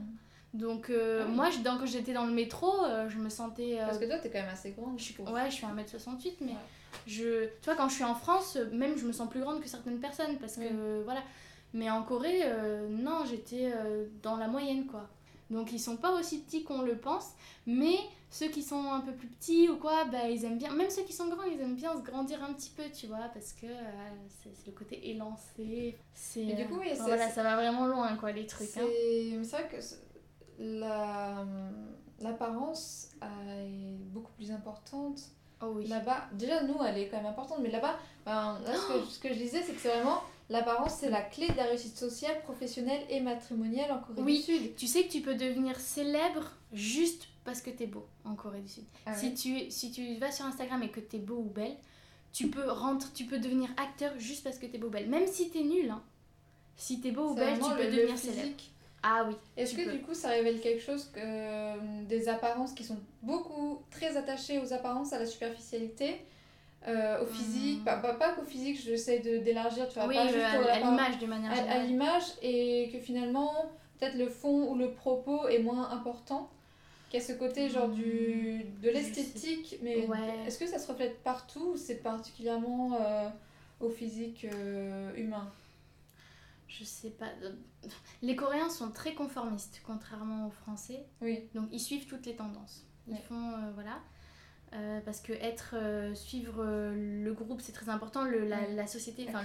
[0.54, 1.34] Donc euh, Ah oui.
[1.36, 3.78] moi je- dans- quand j'étais dans le métro, euh, je me sentais...
[3.80, 4.98] euh, Parce que toi, t'es quand même assez grande.
[4.98, 6.56] je suis- ouais, je suis 1m68, mais Ouais.
[7.06, 9.68] je, tu vois, quand je suis en France, même je me sens plus grande que
[9.68, 11.22] certaines personnes parce que voilà.
[11.74, 12.42] Mais en Corée,
[12.88, 13.70] non, j'étais
[14.22, 15.06] dans la moyenne quoi.
[15.50, 17.30] Donc ils sont pas aussi petits qu'on le pense,
[17.66, 17.96] mais
[18.30, 21.02] ceux qui sont un peu plus petits ou quoi, bah ils aiment bien, même ceux
[21.04, 23.64] qui sont grands, ils aiment bien se grandir un petit peu, tu vois, parce que
[23.64, 24.10] euh,
[24.42, 25.96] c'est le côté élancé.
[26.12, 28.68] C'est du coup, oui, voilà, ça va vraiment loin quoi les trucs.
[28.68, 29.40] C'est hein.
[29.42, 29.76] c'est vrai que
[30.58, 31.44] la-
[32.20, 35.20] l'apparence euh, est beaucoup plus importante
[35.62, 35.86] Oh oui.
[35.88, 36.28] là-bas.
[36.32, 39.28] Déjà, nous, elle est quand même importante, mais là-bas, ben, là, ce, que, ce que
[39.30, 43.02] je disais, c'est que c'est vraiment l'apparence, c'est la clé de la réussite sociale, professionnelle
[43.10, 44.36] et matrimoniale en Corée Oui.
[44.38, 44.76] du Sud.
[44.76, 48.68] Tu sais que tu peux devenir célèbre juste parce que t'es beau en Corée du
[48.68, 48.84] Sud.
[49.06, 49.34] Ah si, ouais.
[49.34, 51.76] tu, si tu vas sur Instagram et que t'es beau ou belle,
[52.32, 55.08] tu peux, rentrer, tu peux devenir acteur juste parce que t'es beau ou belle.
[55.08, 56.02] Même si t'es nul, hein.
[56.76, 58.34] si t'es beau ou belle, tu peux le devenir physique.
[58.34, 58.56] célèbre.
[59.02, 59.34] Ah oui.
[59.56, 59.92] Est-ce que peux.
[59.92, 61.76] du coup ça révèle quelque chose que euh,
[62.08, 66.16] des apparences qui sont beaucoup très attachées aux apparences, à la superficialité,
[66.86, 67.84] euh, au physique, Hmm.
[67.84, 71.18] pas, pas, pas qu'au physique, j'essaie de- d'élargir, tu vois, oui, pas juste à, l'image
[71.18, 73.52] de manière à, l'image et que finalement
[73.98, 76.50] peut-être le fond ou le propos est moins important
[77.08, 80.18] qu'il y a ce côté genre du, de je l'esthétique mais Ouais.
[80.46, 83.28] est-ce que ça se reflète partout ou c'est particulièrement euh,
[83.80, 85.50] au physique euh, humain?
[86.68, 87.30] Je sais pas.
[88.22, 91.06] Les Coréens sont très conformistes, contrairement aux Français.
[91.22, 92.84] oui Donc ils suivent toutes les tendances.
[93.08, 94.00] Ils font euh, voilà.
[94.74, 99.24] Euh, parce que être euh, suivre le groupe c'est très important le, la, la société
[99.26, 99.42] enfin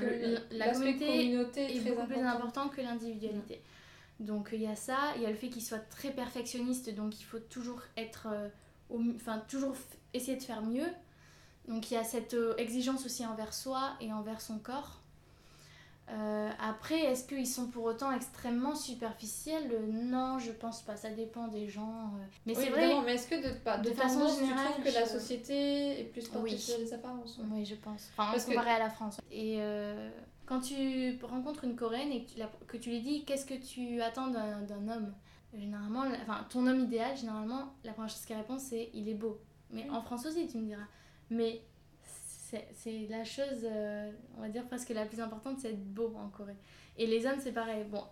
[0.51, 2.67] la communauté communauté est, beaucoup plus important.
[2.67, 3.63] que l'individualité
[4.19, 7.21] donc il y a ça il y a le fait qu'ils soient très perfectionnistes donc
[7.21, 8.27] il faut toujours être
[9.15, 9.77] enfin toujours
[10.13, 10.89] essayer de faire mieux
[11.69, 15.02] donc il y a cette exigence aussi envers soi et envers son corps
[16.09, 19.71] Euh, après, est-ce qu'ils sont pour autant extrêmement superficiels?
[19.71, 20.95] Euh, Non, je pense pas.
[20.97, 22.11] Ça dépend des gens.
[22.15, 22.25] euh.
[22.45, 23.01] Mais Oui, c'est vrai.
[23.05, 26.03] mais est-ce que de, de, de façon tendance, générale, tu trouves que la société est
[26.03, 26.59] plus portée Oui.
[26.59, 27.45] sur les apparences ouais?
[27.51, 28.09] Oui, je pense.
[28.17, 29.19] Enfin, Parce que- comparé à la France.
[29.31, 30.09] Et euh,
[30.45, 33.53] quand tu rencontres une Coréenne et que tu, la- que tu lui dis qu'est-ce que
[33.55, 35.13] tu attends d'un d'un homme,
[35.53, 39.13] généralement, la- enfin, ton homme idéal, généralement, la première chose qu'elle répond, c'est il est
[39.15, 39.39] beau.
[39.71, 39.89] Mais Oui.
[39.95, 40.83] en France aussi, tu me diras.
[41.29, 41.61] Mais
[42.73, 46.29] c'est la chose, euh, on va dire presque la plus importante, c'est être beau en
[46.29, 46.55] Corée.
[46.97, 47.83] Et les hommes, c'est pareil.
[47.89, 48.03] Bon.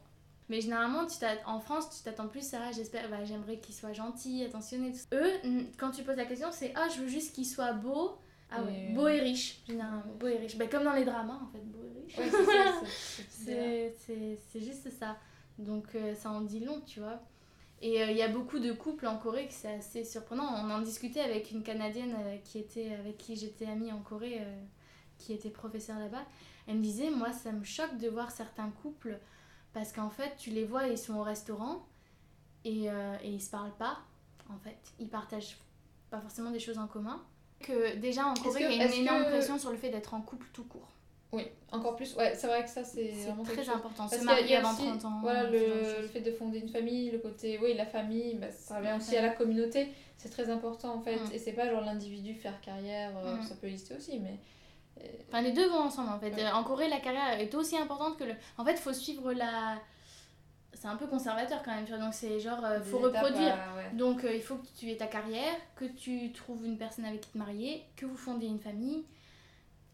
[0.49, 1.15] Mais généralement, tu
[1.45, 4.91] en France, tu t'attends plus à j'espère, bah, j'aimerais qu'il soit gentil, attentionné.
[4.91, 5.15] tout ça.
[5.15, 5.31] Eux,
[5.77, 8.17] quand tu poses la question, c'est ah, je veux juste qu'il soit beau.
[8.53, 10.03] Ah ouais, Et- beau et riche, généralement.
[10.19, 10.57] Beau et riche.
[10.57, 12.17] Bah, comme dans les dramas, en fait, beau et riche.
[12.17, 15.17] Ouais, c'est juste ça.
[15.57, 17.21] Donc euh, ça en dit long, tu vois.
[17.82, 20.45] Et euh, il y a beaucoup de couples en Corée que c'est assez surprenant.
[20.63, 24.38] On en discutait avec une Canadienne euh, qui était, avec qui j'étais amie en Corée,
[24.39, 24.61] euh,
[25.17, 26.23] qui était professeure là-bas.
[26.67, 29.19] Elle me disait, moi ça me choque de voir certains couples
[29.73, 31.88] parce qu'en fait tu les vois, ils sont au restaurant
[32.65, 33.97] et, et ils se parlent pas.
[34.49, 35.57] En fait, ils partagent
[36.11, 37.23] pas forcément des choses en commun.
[37.61, 40.13] Que déjà en Corée, il y a une énorme que- pression sur le fait d'être
[40.13, 40.88] en couple tout court.
[41.34, 42.13] Oui, encore plus.
[42.15, 44.03] Ouais, c'est vrai que ça, c'est vraiment très important.
[44.09, 45.19] Parce Se qu'il y a- il y marier avant aussi, 30 ans.
[45.21, 48.77] Voilà, le, le fait de fonder une famille, le côté, oui, la famille, bah, ça
[48.79, 49.88] revient aussi à la communauté.
[50.17, 51.15] C'est très important en fait.
[51.15, 51.32] Mm.
[51.34, 53.43] Et c'est pas genre l'individu faire carrière, euh, Mm.
[53.43, 54.38] ça peut exister aussi, mais.
[54.99, 56.32] euh, Enfin, les deux vont ensemble en fait.
[56.32, 56.51] Ouais.
[56.51, 58.34] En Corée, la carrière est aussi importante que le.
[58.57, 59.79] En fait, faut suivre la.
[60.73, 61.99] C'est un peu conservateur quand même, tu vois.
[62.03, 63.53] Donc, c'est genre, euh, faut des reproduire.
[63.53, 63.89] à- ouais.
[63.93, 67.21] Donc, euh, il faut que tu aies ta carrière, que tu trouves une personne avec
[67.21, 69.03] qui te marier, que vous fondez une famille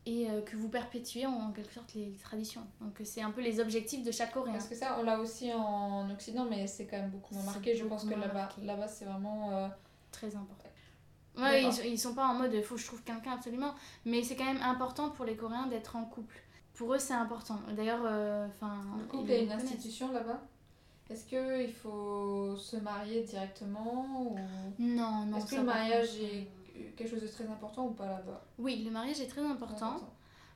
[0.07, 2.65] et euh, que vous perpétuez en, quelque sorte les traditions.
[2.79, 4.53] Donc, euh, c'est un peu les objectifs de chaque Coréen.
[4.53, 7.75] Parce que ça, on l'a aussi en Occident, mais c'est quand même beaucoup moins marqué.
[7.75, 9.51] Je pense que là-bas, là-bas c'est vraiment.
[9.51, 9.67] euh,
[10.11, 10.69] Très important.
[11.37, 13.75] Ouais, ils, ils sont pas en mode faut que je trouve quelqu'un absolument.
[14.05, 16.41] Mais c'est quand même important pour les Coréens d'être en couple.
[16.73, 17.59] Pour eux, c'est important.
[17.75, 18.77] D'ailleurs, euh, enfin.
[18.97, 20.41] Le couple le est une institution là-bas?
[21.09, 24.35] Est-ce qu'il faut se marier directement ou...
[24.79, 25.37] Non, non.
[25.37, 26.47] Est-ce que le mariage est
[26.95, 28.43] quelque chose de très important ou pas là-bas?
[28.57, 29.99] Oui, le mariage est très important.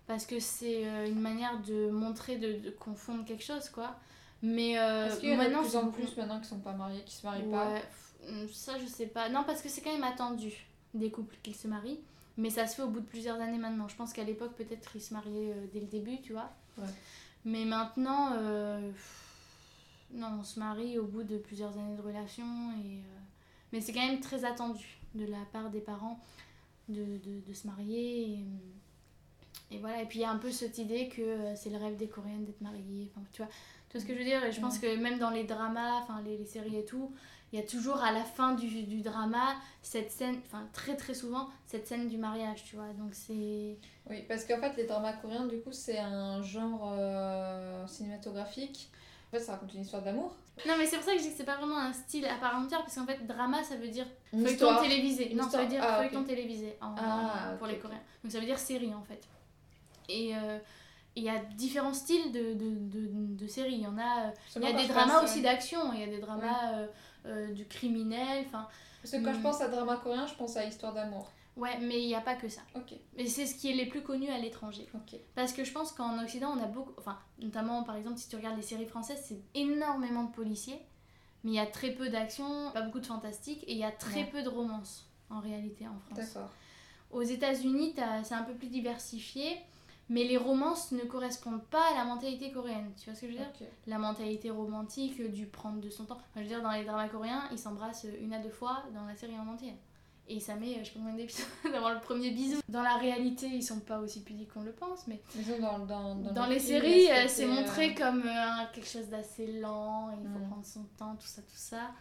[0.08, 3.96] parce que c'est euh, une manière de montrer, de, de confondre quelque chose, quoi.
[4.42, 6.60] Mais euh, Est-ce qu'il y en a de maintenant, plus en plus maintenant qui sont
[6.60, 7.74] pas mariés, qui se marient pas?
[7.74, 9.30] Ouais, ça je sais pas.
[9.30, 10.52] Non, parce que c'est quand même attendu
[10.94, 12.00] des couples qu'ils se marient.
[12.38, 13.88] Mais ça se fait au bout de plusieurs années maintenant.
[13.88, 16.50] Je pense qu'à l'époque, peut-être, ils se mariaient euh, dès le début, tu vois.
[16.78, 16.88] Ouais.
[17.46, 18.90] Mais maintenant, euh,
[20.12, 22.46] non, on se marie au bout de plusieurs années de relation.
[22.84, 23.20] Et, euh,
[23.72, 26.20] Mais c'est quand même très attendu de la part des parents
[26.90, 28.24] de, de, de se marier.
[29.72, 30.02] Et, et voilà.
[30.02, 32.08] Et puis il y a un peu cette idée que euh, c'est le rêve des
[32.08, 33.10] Coréennes d'être mariées.
[33.12, 33.52] Enfin, tu vois,
[33.90, 34.44] tu vois ce que je veux dire?
[34.44, 37.14] Et je pense que même dans les dramas, enfin les, les séries et tout,
[37.54, 41.14] il y a toujours à la fin du, du drama cette scène, enfin très très
[41.14, 42.94] souvent, cette scène du mariage, tu vois.
[42.94, 43.78] Donc c'est.
[44.10, 48.90] Oui, parce qu'en fait, les dramas coréens, du coup, c'est un genre euh, cinématographique.
[49.34, 50.36] En fait, ça raconte une histoire d'amour.
[50.68, 52.36] Non, mais c'est pour ça que je dis que c'est pas vraiment un style à
[52.36, 54.82] part entière, parce qu'en fait, drama ça veut dire Une feuilleton histoire.
[54.82, 55.32] télévisé.
[55.32, 55.82] Une Non, ça veut dire.
[55.82, 57.80] Ah, feuilleton télévisé en, Ah, pour les.
[57.80, 58.02] Coréens.
[58.24, 59.22] Donc ça veut dire série en fait.
[60.10, 60.58] Et euh,
[61.16, 63.08] il y a différents styles de, de, de,
[63.38, 63.76] de séries.
[63.76, 64.28] Il y en a.
[64.28, 66.88] euh, Il y a des dramas pense, aussi d'action, il y a des dramas euh,
[67.28, 68.68] euh, du criminel, enfin.
[69.02, 69.44] Parce que quand je Mm.
[69.44, 71.32] pense à drama coréen, je pense à histoire d'amour.
[71.58, 72.62] Ouais, mais il n'y a pas que ça.
[72.76, 74.88] Ok, Mais c'est ce qui est les plus connus à l'étranger.
[74.96, 75.20] ok.
[75.36, 76.94] Parce que je pense qu'en Occident, on a beaucoup.
[76.98, 80.80] Enfin, notamment par exemple, si tu regardes les séries françaises, c'est énormément de policiers.
[81.44, 83.92] Mais il y a très peu d'action, pas beaucoup de fantastique, et il y a
[83.92, 84.30] très Ouais.
[84.32, 86.34] peu de romance en réalité en France.
[86.34, 86.50] D'accord.
[87.12, 89.58] Aux États-Unis, c'est un peu plus diversifié,
[90.08, 92.92] mais les romances ne correspondent pas à la mentalité coréenne.
[92.98, 93.52] Tu vois ce que je veux dire?
[93.88, 96.16] La mentalité romantique, du prendre de son temps.
[96.18, 99.06] Enfin, je veux dire, dans les dramas coréens, ils s'embrassent une à deux fois dans
[99.06, 99.74] la série en entier.
[100.34, 102.60] Et ça met, euh, je sais pas combien d'épisodes avant le premier bisou.
[102.70, 105.22] Dans la réalité, ils sont pas aussi pudiques qu'on le pense, mais
[105.60, 109.08] dans, dans, dans, dans les séries, euh, ce c'est montré euh, comme euh, quelque chose
[109.10, 110.48] d'assez lent, il faut Mm.
[110.50, 111.92] prendre son temps, tout ça, tout ça.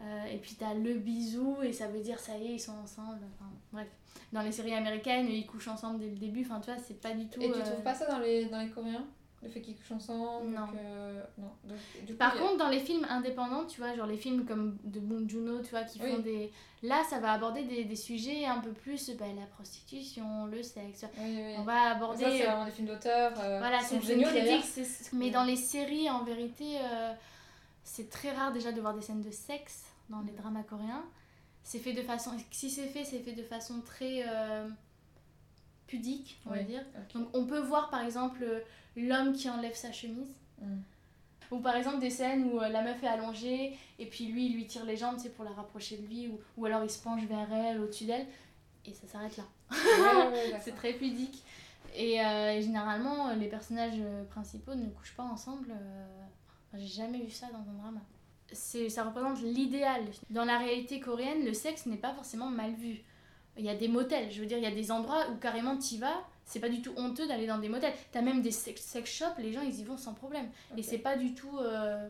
[0.00, 2.76] Euh, et puis t'as le bisou, et ça veut dire ça y est, ils sont
[2.82, 3.18] ensemble.
[3.34, 3.88] Enfin, bref.
[4.32, 7.12] Dans les séries américaines, ils couchent ensemble dès le début, enfin tu vois, c'est pas
[7.12, 7.40] du tout.
[7.40, 9.06] Et tu euh, trouves pas ça dans les, dans les Coréens?
[9.46, 10.66] Le fait qu'ils couchent ensemble Non.
[10.66, 11.52] que- Non.
[11.64, 14.44] Donc, du coup, Par a- contre, dans les films indépendants, tu vois, genre les films
[14.44, 16.50] comme de Bong Joon-ho, tu vois, qui font des...
[16.82, 21.04] Là, ça va aborder des, des sujets un peu plus, bah, la prostitution, le sexe.
[21.18, 21.54] Oui, oui.
[21.58, 22.24] On va Ça, aborder...
[22.24, 23.32] c'est euh, vraiment des films d'auteur.
[23.38, 24.28] euh, Voilà, c'est géniaux
[25.12, 25.30] Mais Ouais.
[25.30, 27.12] dans les séries, en vérité, euh,
[27.84, 31.04] c'est très rare déjà de voir des scènes de sexe dans les dramas coréens.
[31.62, 32.32] C'est fait de façon...
[32.50, 34.68] Si c'est fait, c'est fait de façon très euh,
[35.86, 36.82] pudique, on va dire.
[36.96, 37.14] ok.
[37.20, 38.60] Donc on peut voir par exemple euh,
[38.96, 40.34] l'homme qui enlève sa chemise.
[40.60, 40.78] Mm.
[41.52, 44.54] Ou par exemple des scènes où euh, la meuf est allongée et puis lui il
[44.54, 47.00] lui tire les jambes sais, pour la rapprocher de lui ou, ou alors il se
[47.00, 48.26] penche vers elle, au-dessus d'elle
[48.84, 49.44] et ça s'arrête là.
[49.70, 50.60] Ouais, ouais, d'accord.
[50.62, 51.42] C'est très pudique.
[51.94, 55.70] Et euh, généralement les personnages euh, principaux ne couchent pas ensemble.
[55.70, 56.06] euh,
[56.68, 58.00] enfin, J'ai jamais vu ça dans un drama.
[58.52, 60.02] C'est, ça représente l'idéal.
[60.30, 63.02] Dans la réalité coréenne, le sexe n'est pas forcément mal vu.
[63.58, 65.76] Il y a des motels, je veux dire, il y a des endroits où carrément
[65.76, 67.92] t'y vas, c'est pas du tout honteux d'aller dans des motels.
[68.12, 70.46] T'as même des sex, sex shops, les gens ils y vont sans problème.
[70.72, 70.78] Ok.
[70.78, 72.08] Et c'est pas du tout euh,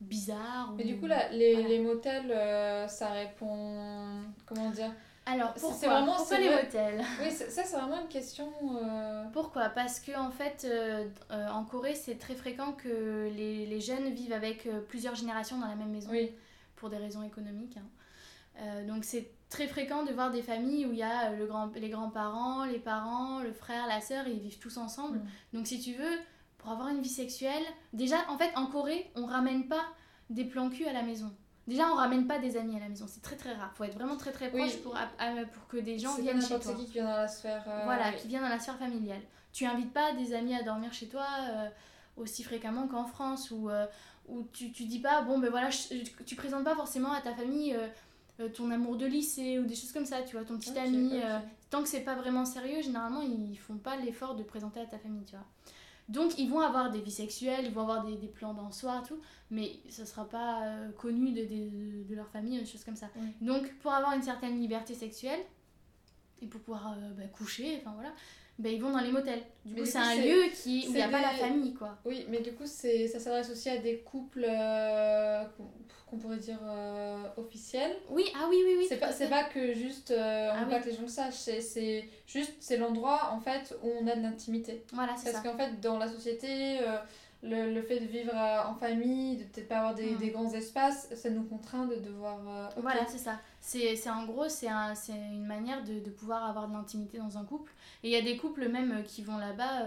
[0.00, 0.72] bizarre.
[0.76, 1.68] Mais ou- du coup, là, les, Voilà.
[1.68, 4.22] les motels, euh, ça répond.
[4.46, 4.92] Comment dire?
[5.26, 7.04] Alors pourquoi, c'est vraiment- pourquoi les vrai- motels?
[7.22, 8.50] Oui, ça, c'est vraiment une question.
[8.82, 9.68] euh, Pourquoi?
[9.70, 10.66] Parce que en fait,
[11.30, 15.74] en Corée, c'est très fréquent que les, les jeunes vivent avec plusieurs générations dans la
[15.74, 16.30] même maison Oui,
[16.76, 17.76] pour des raisons économiques.
[17.78, 18.82] hein.
[18.86, 21.70] Donc c'est très fréquent de voir des familles où il y a euh, le grand,
[21.74, 25.18] les grands-parents, les parents, le frère, la sœur, et ils vivent tous ensemble.
[25.18, 25.56] Mm.
[25.58, 26.18] Donc si tu veux,
[26.58, 29.84] pour avoir une vie sexuelle, déjà en fait en Corée, on ramène pas
[30.30, 31.32] des plans cul à la maison.
[31.66, 33.70] Déjà, on ramène pas des amis à la maison, c'est très très rare.
[33.74, 34.60] Faut être vraiment très très Oui.
[34.62, 36.72] proche pour, à- à- pour que des gens viennent chez toi.
[36.74, 37.62] qui vient dans la sphère.
[37.68, 39.20] euh, Voilà, qui vient dans la sphère familiale.
[39.52, 41.68] Tu invites pas des amis à dormir chez toi euh,
[42.16, 43.86] aussi fréquemment qu'en France, où, euh,
[44.28, 45.94] où tu, tu dis pas, bon ben voilà, je-
[46.24, 47.76] tu présentes pas forcément à ta famille
[48.40, 51.10] euh, ton amour de lycée ou des choses comme ça, tu vois, ton petit ami.
[51.14, 51.38] euh,
[51.70, 54.98] tant que c'est pas vraiment sérieux, généralement ils font pas l'effort de présenter à ta
[54.98, 55.44] famille, tu vois.
[56.08, 59.02] Donc ils vont avoir des vies sexuelles, ils vont avoir des, des plans dans soir,
[59.06, 59.18] tout,
[59.50, 63.08] mais ce sera pas euh, connu de, de, de leur famille, des choses comme ça.
[63.42, 65.40] Donc pour avoir une certaine liberté sexuelle
[66.40, 68.12] et pour pouvoir bah, coucher, enfin voilà,
[68.58, 69.42] bah, ils vont dans les motels.
[69.66, 71.98] Du Mais coup c'est un lieu qui, où il n'y a pas la famille, quoi.
[72.06, 75.44] Oui, mais du coup, c'est, ça s'adresse aussi à des couples euh,
[76.10, 77.96] qu'on, pourrait dire euh, officiels.
[78.08, 78.86] Oui, ah oui, oui, oui.
[78.88, 80.70] c'est pas, c'est pas que juste, euh, on Ah veut oui.
[80.70, 84.06] pas que les gens le sachent, c'est, c'est juste, c'est l'endroit en fait où on
[84.06, 84.84] a de l'intimité.
[84.92, 86.98] Voilà, c'est Parce qu'en fait, dans la société, euh,
[87.42, 90.18] le, le, fait de vivre euh, en famille, de peut-être pas avoir des, mm.
[90.18, 92.38] des, grands espaces, ça nous contraint de devoir.
[92.76, 93.38] Voilà, c'est ça.
[93.60, 97.44] C'est en gros, c'est un, une manière de, de, pouvoir avoir de l'intimité dans un
[97.44, 97.72] couple.
[98.02, 99.86] Et il y a des couples même qui vont là-bas.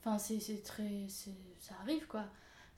[0.00, 1.06] Enfin, c'est très.
[1.08, 2.24] Ça arrive quoi.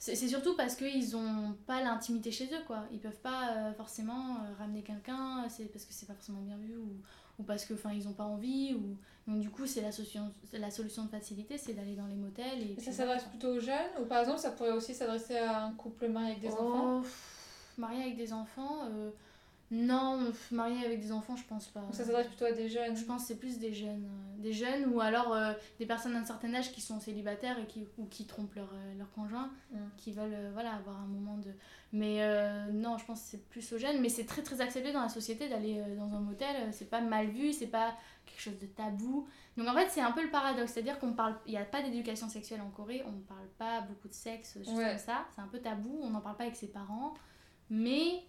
[0.04, 2.86] C'est surtout parce qu'ils ont pas l'intimité chez eux quoi.
[2.90, 6.96] Ils peuvent pas forcément ramener quelqu'un, c'est parce que c'est pas forcément bien vu ou,
[7.38, 8.96] ou parce que enfin ils ont pas envie ou
[9.26, 12.60] donc du coup, c'est la solution, la solution de facilité, c'est d'aller dans les motels.
[12.76, 15.72] Et, ça s'adresse plutôt aux jeunes ou par exemple, ça pourrait aussi s'adresser à un
[15.72, 17.02] couple marié avec des oh, enfants?
[17.78, 19.10] Marié avec des enfants euh,
[19.74, 21.82] Non, marié avec des enfants, je pense pas.
[21.92, 24.04] ça s'adresse plutôt à des jeunes Je pense que c'est plus des jeunes.
[24.04, 27.66] Euh, des jeunes ou alors euh, des personnes d'un certain âge qui sont célibataires et
[27.66, 29.78] qui, ou qui trompent leur, leur conjoint, mm.
[29.96, 31.50] qui veulent voilà, avoir un moment de...
[31.94, 32.20] Mais
[32.72, 34.00] non, je pense que c'est plus aux jeunes.
[34.00, 36.72] Mais c'est très très accepté dans la société d'aller dans un motel.
[36.72, 37.94] C'est pas mal vu, c'est pas
[38.24, 39.26] quelque chose de tabou.
[39.56, 41.82] Donc en fait, c'est un peu le paradoxe, c'est-à-dire qu'on parle, il n'y a pas
[41.82, 45.40] d'éducation sexuelle en Corée, on ne parle pas beaucoup de sexe, choses comme ça, c'est
[45.42, 47.12] un peu tabou, on n'en parle pas avec ses parents,
[47.68, 48.24] mais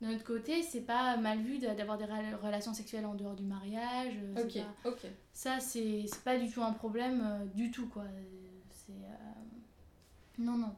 [0.00, 2.06] d'un autre côté, c'est pas mal vu d'avoir des
[2.42, 4.14] relations sexuelles en dehors du mariage.
[4.36, 5.10] Euh, ok, ok.
[5.34, 8.04] Ça, c'est pas du tout un problème, euh, du tout quoi.
[8.70, 8.92] C'est.
[8.92, 10.74] Euh, non, non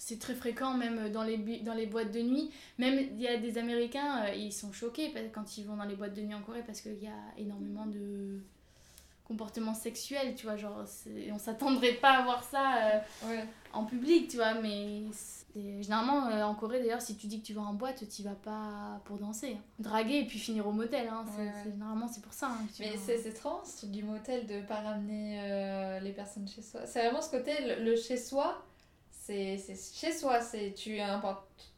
[0.00, 2.50] c'est très fréquent même dans les, dans les boîtes de nuit.
[2.78, 5.96] Même il y a des Américains, euh, ils sont choqués quand ils vont dans les
[5.96, 8.40] boîtes de nuit en Corée parce qu'il y a énormément de
[9.24, 10.84] comportements sexuels, tu vois, genre
[11.32, 13.02] on s'attendrait pas à voir ça
[13.72, 15.02] en public, tu vois, mais
[15.54, 18.34] généralement euh, en Corée d'ailleurs si tu dis que tu vas en boîte, tu vas
[18.34, 19.62] pas pour danser, hein.
[19.78, 21.24] draguer et puis finir au motel, hein.
[21.64, 22.48] généralement c'est pour ça.
[22.48, 26.86] Hein, mais c'est étrange ce truc du motel de pas ramener les personnes chez soi.
[26.86, 28.64] C'est vraiment ce côté, le chez soi
[29.28, 29.58] c'est
[29.94, 30.98] chez soi, c'est tu,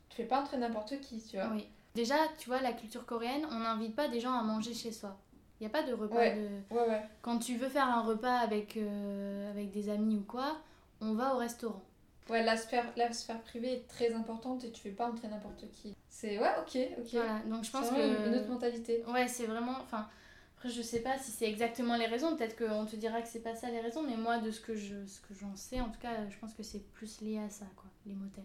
[0.08, 1.48] tu fais pas entrer n'importe qui, tu vois.
[1.52, 1.66] Oui.
[1.94, 5.16] Déjà, tu vois, la culture coréenne, on n'invite pas des gens à manger chez soi.
[5.60, 6.48] Il n'y a pas de repas de...
[6.70, 7.02] Ouais, ouais.
[7.22, 10.58] Quand tu veux faire un repas avec, euh, avec des amis ou quoi,
[11.00, 11.82] on va au restaurant.
[12.28, 15.64] Ouais, la sphère, la sphère privée est très importante et tu fais pas entrer n'importe
[15.72, 15.96] qui.
[16.08, 16.38] C'est...
[16.38, 17.08] Ouais, ok, ok.
[17.12, 18.28] Voilà, donc je pense que...
[18.28, 19.02] une autre mentalité.
[19.08, 19.76] Ouais, c'est vraiment...
[19.82, 20.08] Enfin,
[20.56, 23.42] après, je sais pas si c'est exactement les raisons, peut-être qu'on te dira que c'est
[23.42, 25.88] pas ça les raisons, mais moi, de ce que je ce que j'en sais, en
[25.88, 28.44] tout cas, je pense que c'est plus lié à ça, quoi, les motels.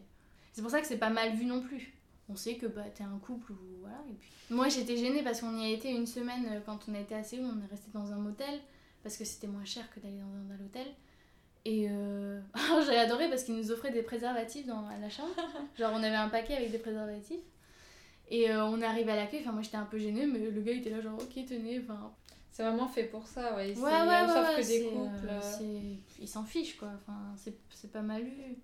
[0.53, 1.93] C'est pour ça que c'est pas mal vu non plus.
[2.29, 3.97] On sait que bah, t'es un couple ou voilà.
[4.09, 4.31] Et puis...
[4.49, 7.13] Moi, j'étais gênée parce qu'on y a été une semaine euh, quand on a été
[7.13, 8.61] à Séoul, on est resté dans un motel
[9.03, 10.87] parce que c'était moins cher que d'aller dans un hôtel.
[11.65, 12.39] Et euh...
[12.85, 15.33] j'ai adoré parce qu'ils nous offraient des préservatifs dans la chambre.
[15.77, 17.41] Genre, on avait un paquet avec des préservatifs.
[18.29, 20.61] Et euh, on est arrivé à l'accueil, enfin moi j'étais un peu gênée, mais le
[20.61, 22.11] gars était là genre ok tenez, enfin...
[22.51, 23.77] C'est vraiment fait pour ça, ouais.
[23.77, 25.29] Ouais, ouais, ouais, ouais, que des couples.
[25.29, 27.35] Euh, ils s'en fichent quoi, enfin
[27.69, 28.55] c'est pas mal vu.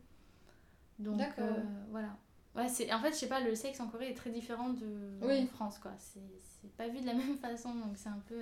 [0.97, 2.17] Donc euh, voilà.
[2.55, 5.43] Ouais, c'est en fait, je sais pas, le sexe en Corée est très différent de
[5.43, 5.91] en France quoi.
[5.99, 8.41] C'est pas vu de la même façon, donc c'est un peu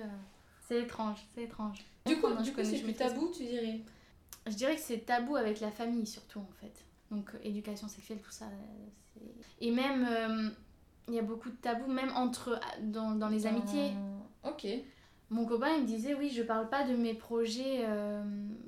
[0.66, 1.84] c'est étrange, c'est étrange.
[2.06, 3.80] Du coup, du coup, c'est plus tabou, tu dirais?
[4.46, 6.84] Je dirais que c'est tabou avec la famille surtout en fait.
[7.10, 8.46] Donc éducation sexuelle, tout ça.
[9.60, 10.54] Et même
[11.08, 13.92] il y a beaucoup de tabous, même entre dans, dans les amitiés.
[14.44, 14.66] Ok.
[15.30, 18.22] Mon copain, il me disait, oui, je parle pas de mes projets, euh,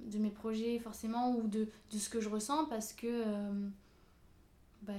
[0.07, 3.69] de mes projets forcément, ou de, de, ce que je ressens, parce que euh,
[4.83, 4.97] ben,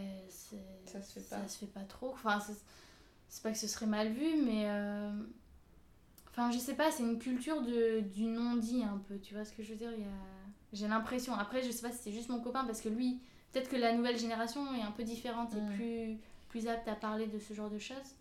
[0.85, 1.41] ça se fait pas.
[1.41, 2.11] Ça se fait pas trop.
[2.11, 2.39] Enfin,
[3.29, 4.65] c'est pas que ce serait mal vu, mais...
[4.67, 5.11] Euh,
[6.31, 9.53] enfin, je sais pas, c'est une culture de, du non-dit un peu, tu vois ce
[9.53, 9.91] que je veux dire?
[9.93, 10.07] Il y a...
[10.73, 11.33] J'ai l'impression.
[11.35, 13.21] Après, je sais pas si c'est juste mon copain, parce que lui,
[13.51, 15.75] peut-être que la nouvelle génération est un peu différente et mm.
[15.75, 16.17] plus
[16.53, 18.15] plus apte à parler de ce genre de choses.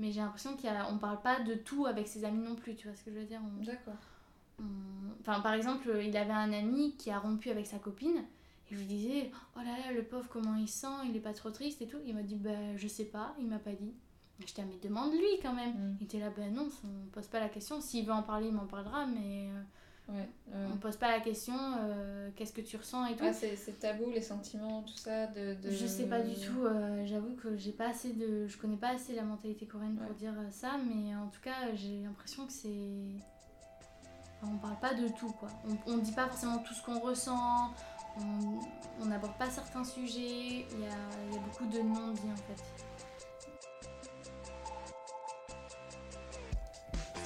[0.00, 2.88] Mais j'ai l'impression qu'on ne parle pas de tout avec ses amis non plus, tu
[2.88, 3.94] vois ce que je veux dire D'accord.
[5.20, 8.24] Enfin, par exemple, il avait un ami qui a rompu avec sa copine.
[8.70, 11.32] Et je lui disais, oh là là, le pauvre, comment il sent, il est pas
[11.32, 11.98] trop triste et tout.
[12.04, 13.94] Il m'a dit, bah, je sais pas, il m'a pas dit.
[14.44, 15.74] J'étais, mais demande-lui quand même.
[15.74, 15.96] Mm.
[16.00, 17.80] Il était là, ben non, on pose pas la question.
[17.80, 19.50] S'il veut en parler, il m'en parlera, mais
[20.10, 23.24] euh, Ouais, On pose pas la question euh, qu'est-ce que tu ressens et tout.
[23.26, 25.26] Ah, c'est tabou, les sentiments, tout ça.
[25.28, 25.70] De, de...
[25.70, 26.64] Je sais pas du tout.
[26.64, 28.46] Euh, j'avoue que j'ai pas assez de.
[28.46, 31.74] Je connais pas assez la mentalité coréenne pour dire euh, ça, mais en tout cas,
[31.74, 32.68] j'ai l'impression que c'est.
[34.42, 35.48] on parle pas de tout, quoi.
[35.68, 37.72] On, on dit pas forcément tout ce qu'on ressent,
[39.00, 42.62] on n'aborde pas certains sujets, il y a, y a beaucoup de non-dits en fait.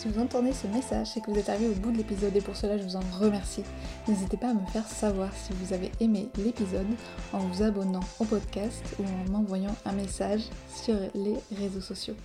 [0.04, 2.42] Si vous entendez ce message, c'est que vous êtes arrivé au bout de l'épisode et
[2.42, 3.62] pour cela je vous en remercie.
[4.06, 6.86] N'hésitez pas à me faire savoir si vous avez aimé l'épisode
[7.32, 12.16] en vous abonnant au podcast ou en m'envoyant un message sur les réseaux sociaux.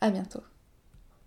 [0.00, 0.40] A bientôt